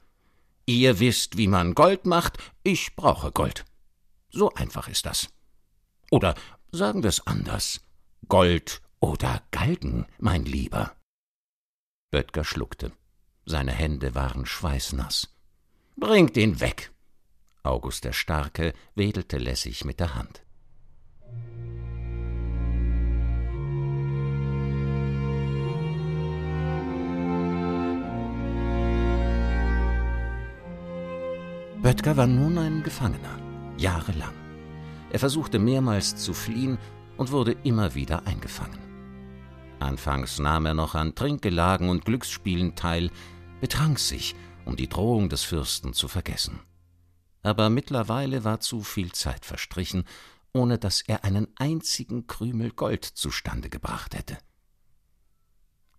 Ihr 0.65 0.99
wisst, 0.99 1.37
wie 1.37 1.47
man 1.47 1.75
Gold 1.75 2.05
macht, 2.05 2.37
ich 2.63 2.95
brauche 2.95 3.31
Gold. 3.31 3.65
So 4.29 4.51
einfach 4.53 4.87
ist 4.87 5.05
das. 5.05 5.29
Oder 6.11 6.35
sagen 6.71 7.03
wir 7.03 7.09
es 7.09 7.25
anders. 7.27 7.81
Gold 8.27 8.81
oder 8.99 9.43
Galgen, 9.51 10.07
mein 10.17 10.45
Lieber. 10.45 10.95
Böttger 12.11 12.43
schluckte. 12.43 12.91
Seine 13.45 13.71
Hände 13.71 14.15
waren 14.15 14.45
schweißnass. 14.45 15.35
Bringt 15.97 16.37
ihn 16.37 16.59
weg! 16.59 16.91
August 17.63 18.03
der 18.03 18.13
Starke 18.13 18.73
wedelte 18.93 19.37
lässig 19.37 19.85
mit 19.85 19.99
der 19.99 20.15
Hand. 20.15 20.43
Böttger 31.81 32.17
war 32.17 32.27
nun 32.27 32.57
ein 32.57 32.81
Gefangener, 32.81 33.39
jahrelang. 33.77 34.33
Er 35.11 35.19
versuchte 35.19 35.59
mehrmals 35.59 36.15
zu 36.15 36.33
fliehen 36.33 36.79
und 37.15 37.31
wurde 37.31 37.55
immer 37.63 37.93
wieder 37.93 38.25
eingefangen. 38.25 38.84
Anfangs 39.85 40.39
nahm 40.39 40.65
er 40.65 40.73
noch 40.73 40.95
an 40.95 41.13
Trinkgelagen 41.13 41.89
und 41.89 42.05
Glücksspielen 42.05 42.75
teil, 42.75 43.11
betrank 43.61 43.99
sich, 43.99 44.35
um 44.65 44.75
die 44.75 44.89
Drohung 44.89 45.29
des 45.29 45.43
Fürsten 45.43 45.93
zu 45.93 46.07
vergessen. 46.07 46.59
Aber 47.43 47.69
mittlerweile 47.69 48.43
war 48.43 48.59
zu 48.59 48.81
viel 48.81 49.11
Zeit 49.11 49.45
verstrichen, 49.45 50.03
ohne 50.53 50.79
dass 50.79 51.01
er 51.01 51.23
einen 51.23 51.47
einzigen 51.55 52.25
Krümel 52.25 52.71
Gold 52.71 53.05
zustande 53.05 53.69
gebracht 53.69 54.15
hätte. 54.15 54.39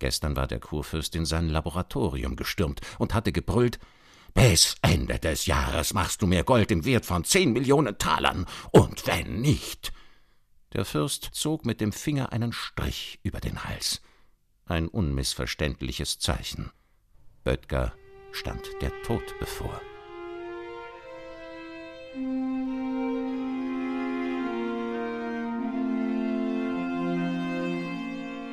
Gestern 0.00 0.34
war 0.34 0.48
der 0.48 0.58
Kurfürst 0.58 1.14
in 1.14 1.24
sein 1.24 1.48
Laboratorium 1.48 2.34
gestürmt 2.34 2.80
und 2.98 3.14
hatte 3.14 3.30
gebrüllt 3.30 3.78
Bis 4.34 4.74
Ende 4.82 5.20
des 5.20 5.46
Jahres 5.46 5.94
machst 5.94 6.22
du 6.22 6.26
mir 6.26 6.42
Gold 6.42 6.72
im 6.72 6.84
Wert 6.84 7.06
von 7.06 7.22
zehn 7.22 7.52
Millionen 7.52 7.96
Talern, 7.98 8.46
und 8.72 9.06
wenn 9.06 9.40
nicht. 9.40 9.92
Der 10.76 10.84
Fürst 10.84 11.30
zog 11.32 11.64
mit 11.64 11.80
dem 11.80 11.90
Finger 11.90 12.32
einen 12.34 12.52
Strich 12.52 13.18
über 13.22 13.40
den 13.40 13.64
Hals. 13.64 14.02
Ein 14.66 14.88
unmissverständliches 14.88 16.18
Zeichen. 16.18 16.70
Böttger 17.44 17.94
stand 18.30 18.60
der 18.82 18.92
Tod 19.04 19.22
bevor. 19.40 19.80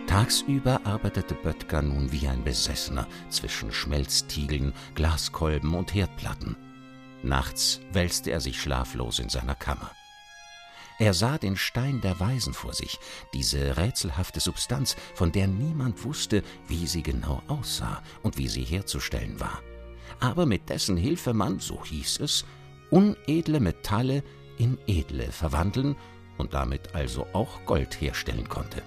Tagsüber 0.07 0.79
arbeitete 0.85 1.35
Böttger 1.35 1.81
nun 1.81 2.13
wie 2.13 2.29
ein 2.29 2.45
Besessener 2.45 3.05
zwischen 3.27 3.73
Schmelztiegeln, 3.73 4.73
Glaskolben 4.95 5.73
und 5.73 5.93
Herdplatten. 5.93 6.55
Nachts 7.21 7.81
wälzte 7.91 8.31
er 8.31 8.39
sich 8.39 8.61
schlaflos 8.61 9.19
in 9.19 9.27
seiner 9.27 9.55
Kammer. 9.55 9.91
Er 10.99 11.13
sah 11.13 11.37
den 11.37 11.57
Stein 11.57 12.01
der 12.01 12.19
Weisen 12.19 12.53
vor 12.53 12.73
sich, 12.73 12.99
diese 13.33 13.77
rätselhafte 13.77 14.39
Substanz, 14.39 14.95
von 15.15 15.31
der 15.31 15.47
niemand 15.47 16.03
wusste, 16.03 16.43
wie 16.67 16.87
sie 16.87 17.03
genau 17.03 17.41
aussah 17.47 18.01
und 18.21 18.37
wie 18.37 18.47
sie 18.47 18.63
herzustellen 18.63 19.39
war, 19.39 19.61
aber 20.19 20.45
mit 20.45 20.69
dessen 20.69 20.97
Hilfe 20.97 21.33
man, 21.33 21.59
so 21.59 21.83
hieß 21.83 22.19
es, 22.19 22.45
unedle 22.89 23.59
Metalle 23.59 24.23
in 24.57 24.77
edle 24.87 25.31
verwandeln 25.31 25.95
und 26.37 26.53
damit 26.53 26.93
also 26.95 27.27
auch 27.33 27.65
Gold 27.65 27.99
herstellen 27.99 28.47
konnte. 28.47 28.83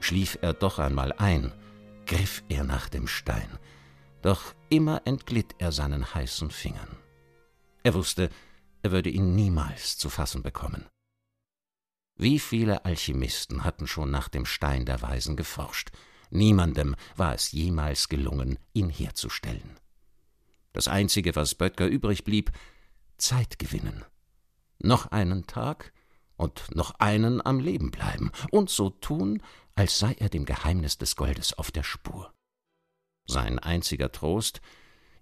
Schlief 0.00 0.38
er 0.40 0.54
doch 0.54 0.78
einmal 0.78 1.12
ein, 1.12 1.52
griff 2.06 2.42
er 2.48 2.64
nach 2.64 2.88
dem 2.88 3.06
Stein, 3.06 3.58
doch 4.22 4.54
immer 4.68 5.02
entglitt 5.04 5.54
er 5.58 5.70
seinen 5.70 6.14
heißen 6.14 6.50
Fingern. 6.50 6.96
Er 7.82 7.94
wusste, 7.94 8.30
er 8.82 8.90
würde 8.90 9.10
ihn 9.10 9.34
niemals 9.34 9.96
zu 9.96 10.10
fassen 10.10 10.42
bekommen. 10.42 10.86
Wie 12.16 12.38
viele 12.38 12.84
Alchemisten 12.84 13.64
hatten 13.64 13.86
schon 13.86 14.10
nach 14.10 14.28
dem 14.28 14.44
Stein 14.44 14.84
der 14.84 15.02
Weisen 15.02 15.36
geforscht, 15.36 15.90
niemandem 16.30 16.94
war 17.16 17.34
es 17.34 17.52
jemals 17.52 18.08
gelungen, 18.08 18.58
ihn 18.72 18.90
herzustellen. 18.90 19.78
Das 20.72 20.88
Einzige, 20.88 21.36
was 21.36 21.54
Böttger 21.54 21.86
übrig 21.86 22.24
blieb, 22.24 22.52
Zeit 23.18 23.58
gewinnen. 23.58 24.04
Noch 24.78 25.06
einen 25.06 25.46
Tag 25.46 25.92
und 26.36 26.74
noch 26.74 26.98
einen 26.98 27.44
am 27.44 27.60
Leben 27.60 27.90
bleiben 27.90 28.30
und 28.50 28.70
so 28.70 28.90
tun, 28.90 29.42
als 29.74 29.98
sei 29.98 30.14
er 30.14 30.28
dem 30.28 30.44
Geheimnis 30.44 30.98
des 30.98 31.16
Goldes 31.16 31.52
auf 31.54 31.70
der 31.70 31.82
Spur. 31.82 32.32
Sein 33.26 33.58
einziger 33.58 34.10
Trost, 34.10 34.60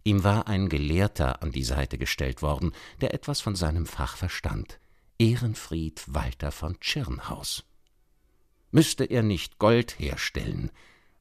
Ihm 0.05 0.25
war 0.25 0.47
ein 0.49 0.69
Gelehrter 0.69 1.43
an 1.43 1.53
die 1.53 1.65
Seite 1.65 1.99
gestellt 1.99 2.43
worden, 2.43 2.73
der 3.01 3.13
etwas 3.15 3.41
von 3.41 3.55
seinem 3.55 3.87
Fach 3.87 4.17
verstand. 4.17 4.81
Ehrenfried 5.19 6.03
Walter 6.07 6.51
von 6.51 6.81
Tschirnhaus. 6.81 7.65
Müsste 8.71 9.05
er 9.05 9.23
nicht 9.23 9.59
Gold 9.59 9.99
herstellen, 9.99 10.71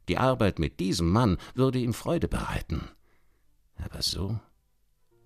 die 0.07 0.17
Arbeit 0.17 0.57
mit 0.57 0.79
diesem 0.79 1.11
Mann 1.11 1.37
würde 1.53 1.79
ihm 1.79 1.93
Freude 1.93 2.27
bereiten. 2.27 2.87
Aber 3.75 4.01
so 4.01 4.39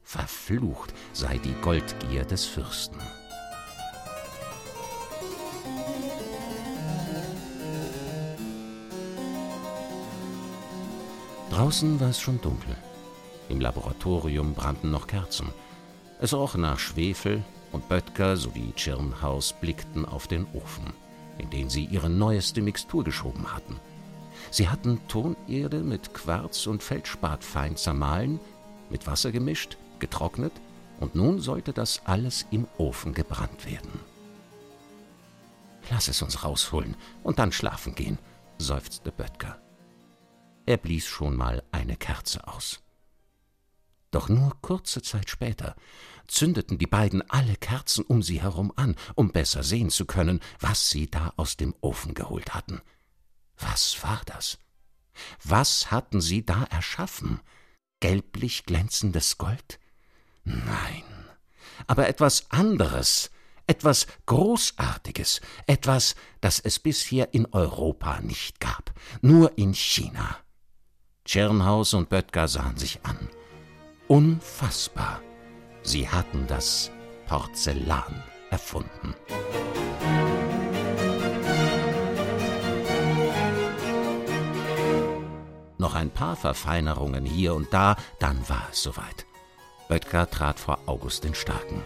verflucht 0.02 0.94
sei 1.14 1.38
die 1.38 1.54
Goldgier 1.62 2.26
des 2.26 2.46
Fürsten. 2.46 3.00
Draußen 11.50 12.00
war 12.00 12.10
es 12.10 12.20
schon 12.20 12.42
dunkel. 12.42 12.76
Im 13.54 13.62
Laboratorium 13.62 14.56
brannten 14.56 14.90
noch 14.90 15.06
Kerzen. 15.06 15.48
Es 16.20 16.34
roch 16.34 16.56
nach 16.56 16.80
Schwefel 16.80 17.44
und 17.72 17.88
Böttger 17.88 18.36
sowie 18.36 18.74
Tschirnhaus 18.76 19.54
blickten 19.54 20.06
auf 20.06 20.26
den 20.26 20.48
Ofen, 20.56 20.92
in 21.38 21.52
den 21.52 21.70
sie 21.70 21.86
ihre 21.86 22.10
neueste 22.10 22.64
Mixtur 22.64 23.04
geschoben 23.04 23.54
hatten. 23.54 23.80
Sie 24.50 24.70
hatten 24.70 25.08
Tonerde 25.08 25.84
mit 25.84 26.16
Quarz 26.16 26.66
und 26.66 26.82
Feldspat 26.82 27.44
fein 27.44 27.78
zermahlen, 27.78 28.40
mit 28.90 29.06
Wasser 29.06 29.32
gemischt, 29.32 29.78
getrocknet 30.00 30.54
Und 31.00 31.14
nun 31.14 31.40
sollte 31.40 31.74
das 31.74 32.02
alles 32.06 32.48
im 32.50 32.66
Ofen 32.80 33.14
gebrannt 33.14 33.68
werden. 33.68 34.00
Lass 35.92 36.08
es 36.08 36.24
uns 36.24 36.44
rausholen 36.44 36.96
und 37.22 37.38
dann 37.38 37.52
schlafen 37.52 37.94
gehen, 37.94 38.18
seufzte 38.58 39.12
Böttger. 39.12 39.62
Er 40.66 40.78
blies 40.78 41.06
schon 41.06 41.36
mal 41.36 41.62
eine 41.72 41.98
Kerze 41.98 42.48
aus. 42.48 42.84
Doch 44.14 44.30
nur 44.30 44.56
kurze 44.62 45.02
Zeit 45.02 45.32
später 45.32 45.76
zündeten 46.28 46.78
die 46.78 46.86
beiden 46.86 47.28
alle 47.32 47.56
Kerzen 47.56 48.06
um 48.06 48.22
sie 48.22 48.42
herum 48.42 48.72
an, 48.76 48.96
um 49.16 49.32
besser 49.32 49.64
sehen 49.64 49.90
zu 49.90 50.06
können, 50.06 50.40
was 50.60 50.92
sie 50.92 51.10
da 51.10 51.34
aus 51.36 51.58
dem 51.58 51.74
Ofen 51.82 52.14
geholt 52.14 52.54
hatten. 52.54 52.82
Was 53.58 54.04
war 54.04 54.22
das? 54.28 54.60
Was 55.44 55.90
hatten 55.90 56.22
sie 56.22 56.46
da 56.46 56.64
erschaffen? 56.66 57.40
Gelblich 58.02 58.66
glänzendes 58.66 59.40
Gold? 59.40 59.80
Nein, 60.44 61.04
aber 61.88 62.08
etwas 62.08 62.52
anderes, 62.52 63.32
etwas 63.66 64.06
Großartiges, 64.28 65.42
etwas, 65.66 66.14
das 66.40 66.60
es 66.60 66.78
bisher 66.78 67.34
in 67.34 67.48
Europa 67.48 68.22
nicht 68.22 68.60
gab, 68.60 68.94
nur 69.22 69.58
in 69.58 69.74
China. 69.74 70.38
Tschirnhaus 71.26 71.96
und 71.96 72.10
Böttger 72.10 72.48
sahen 72.48 72.78
sich 72.78 73.04
an. 73.04 73.18
Unfassbar. 74.14 75.22
Sie 75.82 76.08
hatten 76.08 76.46
das 76.46 76.92
Porzellan 77.26 78.24
erfunden. 78.52 79.16
Noch 85.80 85.96
ein 85.96 86.12
paar 86.12 86.36
Verfeinerungen 86.36 87.26
hier 87.26 87.56
und 87.56 87.74
da, 87.74 87.96
dann 88.20 88.48
war 88.48 88.68
es 88.72 88.84
soweit. 88.84 89.26
Böttger 89.90 90.30
trat 90.30 90.60
vor 90.60 90.78
August 90.86 91.24
den 91.24 91.34
Starken. 91.34 91.82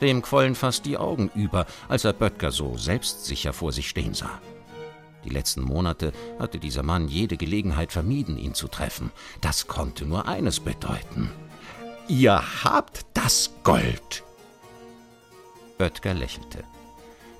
Dem 0.00 0.22
quollen 0.22 0.56
fast 0.56 0.84
die 0.86 0.98
Augen 0.98 1.30
über, 1.36 1.66
als 1.88 2.04
er 2.04 2.14
Böttger 2.14 2.50
so 2.50 2.76
selbstsicher 2.76 3.52
vor 3.52 3.70
sich 3.70 3.88
stehen 3.88 4.14
sah. 4.14 4.40
Die 5.24 5.30
letzten 5.30 5.62
Monate 5.62 6.12
hatte 6.40 6.58
dieser 6.58 6.82
Mann 6.82 7.06
jede 7.06 7.36
Gelegenheit 7.36 7.92
vermieden, 7.92 8.38
ihn 8.38 8.54
zu 8.54 8.66
treffen. 8.66 9.12
Das 9.40 9.68
konnte 9.68 10.04
nur 10.04 10.26
eines 10.26 10.58
bedeuten. 10.58 11.30
Ihr 12.08 12.64
habt 12.64 13.06
das 13.14 13.50
Gold! 13.62 14.22
Böttger 15.78 16.12
lächelte. 16.12 16.62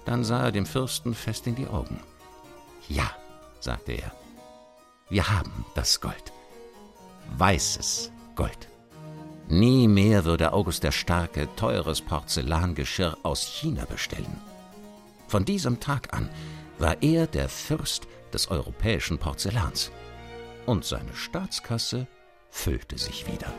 Dann 0.06 0.24
sah 0.24 0.44
er 0.44 0.52
dem 0.52 0.64
Fürsten 0.64 1.14
fest 1.14 1.46
in 1.46 1.54
die 1.54 1.66
Augen. 1.66 2.00
Ja, 2.88 3.10
sagte 3.60 3.92
er, 3.92 4.12
wir 5.10 5.28
haben 5.28 5.66
das 5.74 6.00
Gold. 6.00 6.32
Weißes 7.36 8.10
Gold. 8.34 8.68
Nie 9.48 9.86
mehr 9.86 10.24
würde 10.24 10.52
August 10.52 10.82
der 10.82 10.92
Starke 10.92 11.48
teures 11.56 12.00
Porzellangeschirr 12.00 13.18
aus 13.22 13.42
China 13.42 13.84
bestellen. 13.84 14.40
Von 15.28 15.44
diesem 15.44 15.78
Tag 15.78 16.14
an 16.14 16.30
war 16.78 17.02
er 17.02 17.26
der 17.26 17.50
Fürst 17.50 18.06
des 18.32 18.48
europäischen 18.50 19.18
Porzellans. 19.18 19.90
Und 20.64 20.86
seine 20.86 21.14
Staatskasse 21.14 22.06
füllte 22.50 22.96
sich 22.96 23.26
wieder. 23.26 23.52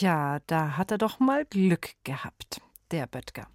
Tja, 0.00 0.38
da 0.46 0.78
hat 0.78 0.90
er 0.92 0.96
doch 0.96 1.20
mal 1.20 1.44
Glück 1.44 1.90
gehabt, 2.04 2.62
der 2.90 3.06
Böttger. 3.06 3.46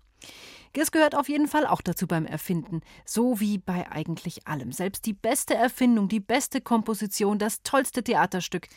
Es 0.73 0.91
gehört 0.91 1.15
auf 1.15 1.27
jeden 1.27 1.47
Fall 1.47 1.65
auch 1.65 1.81
dazu 1.81 2.05
beim 2.05 2.27
Erfinden, 2.27 2.81
so 3.03 3.39
wie 3.39 3.57
bei 3.57 3.91
eigentlich 3.91 4.45
allem. 4.45 4.71
Selbst 4.71 5.07
die 5.07 5.13
beste 5.13 5.55
Erfindung, 5.55 6.07
die 6.07 6.19
beste 6.19 6.61
Komposition, 6.61 7.39
das 7.39 7.63
tollste 7.63 8.03
Theaterstück. 8.03 8.67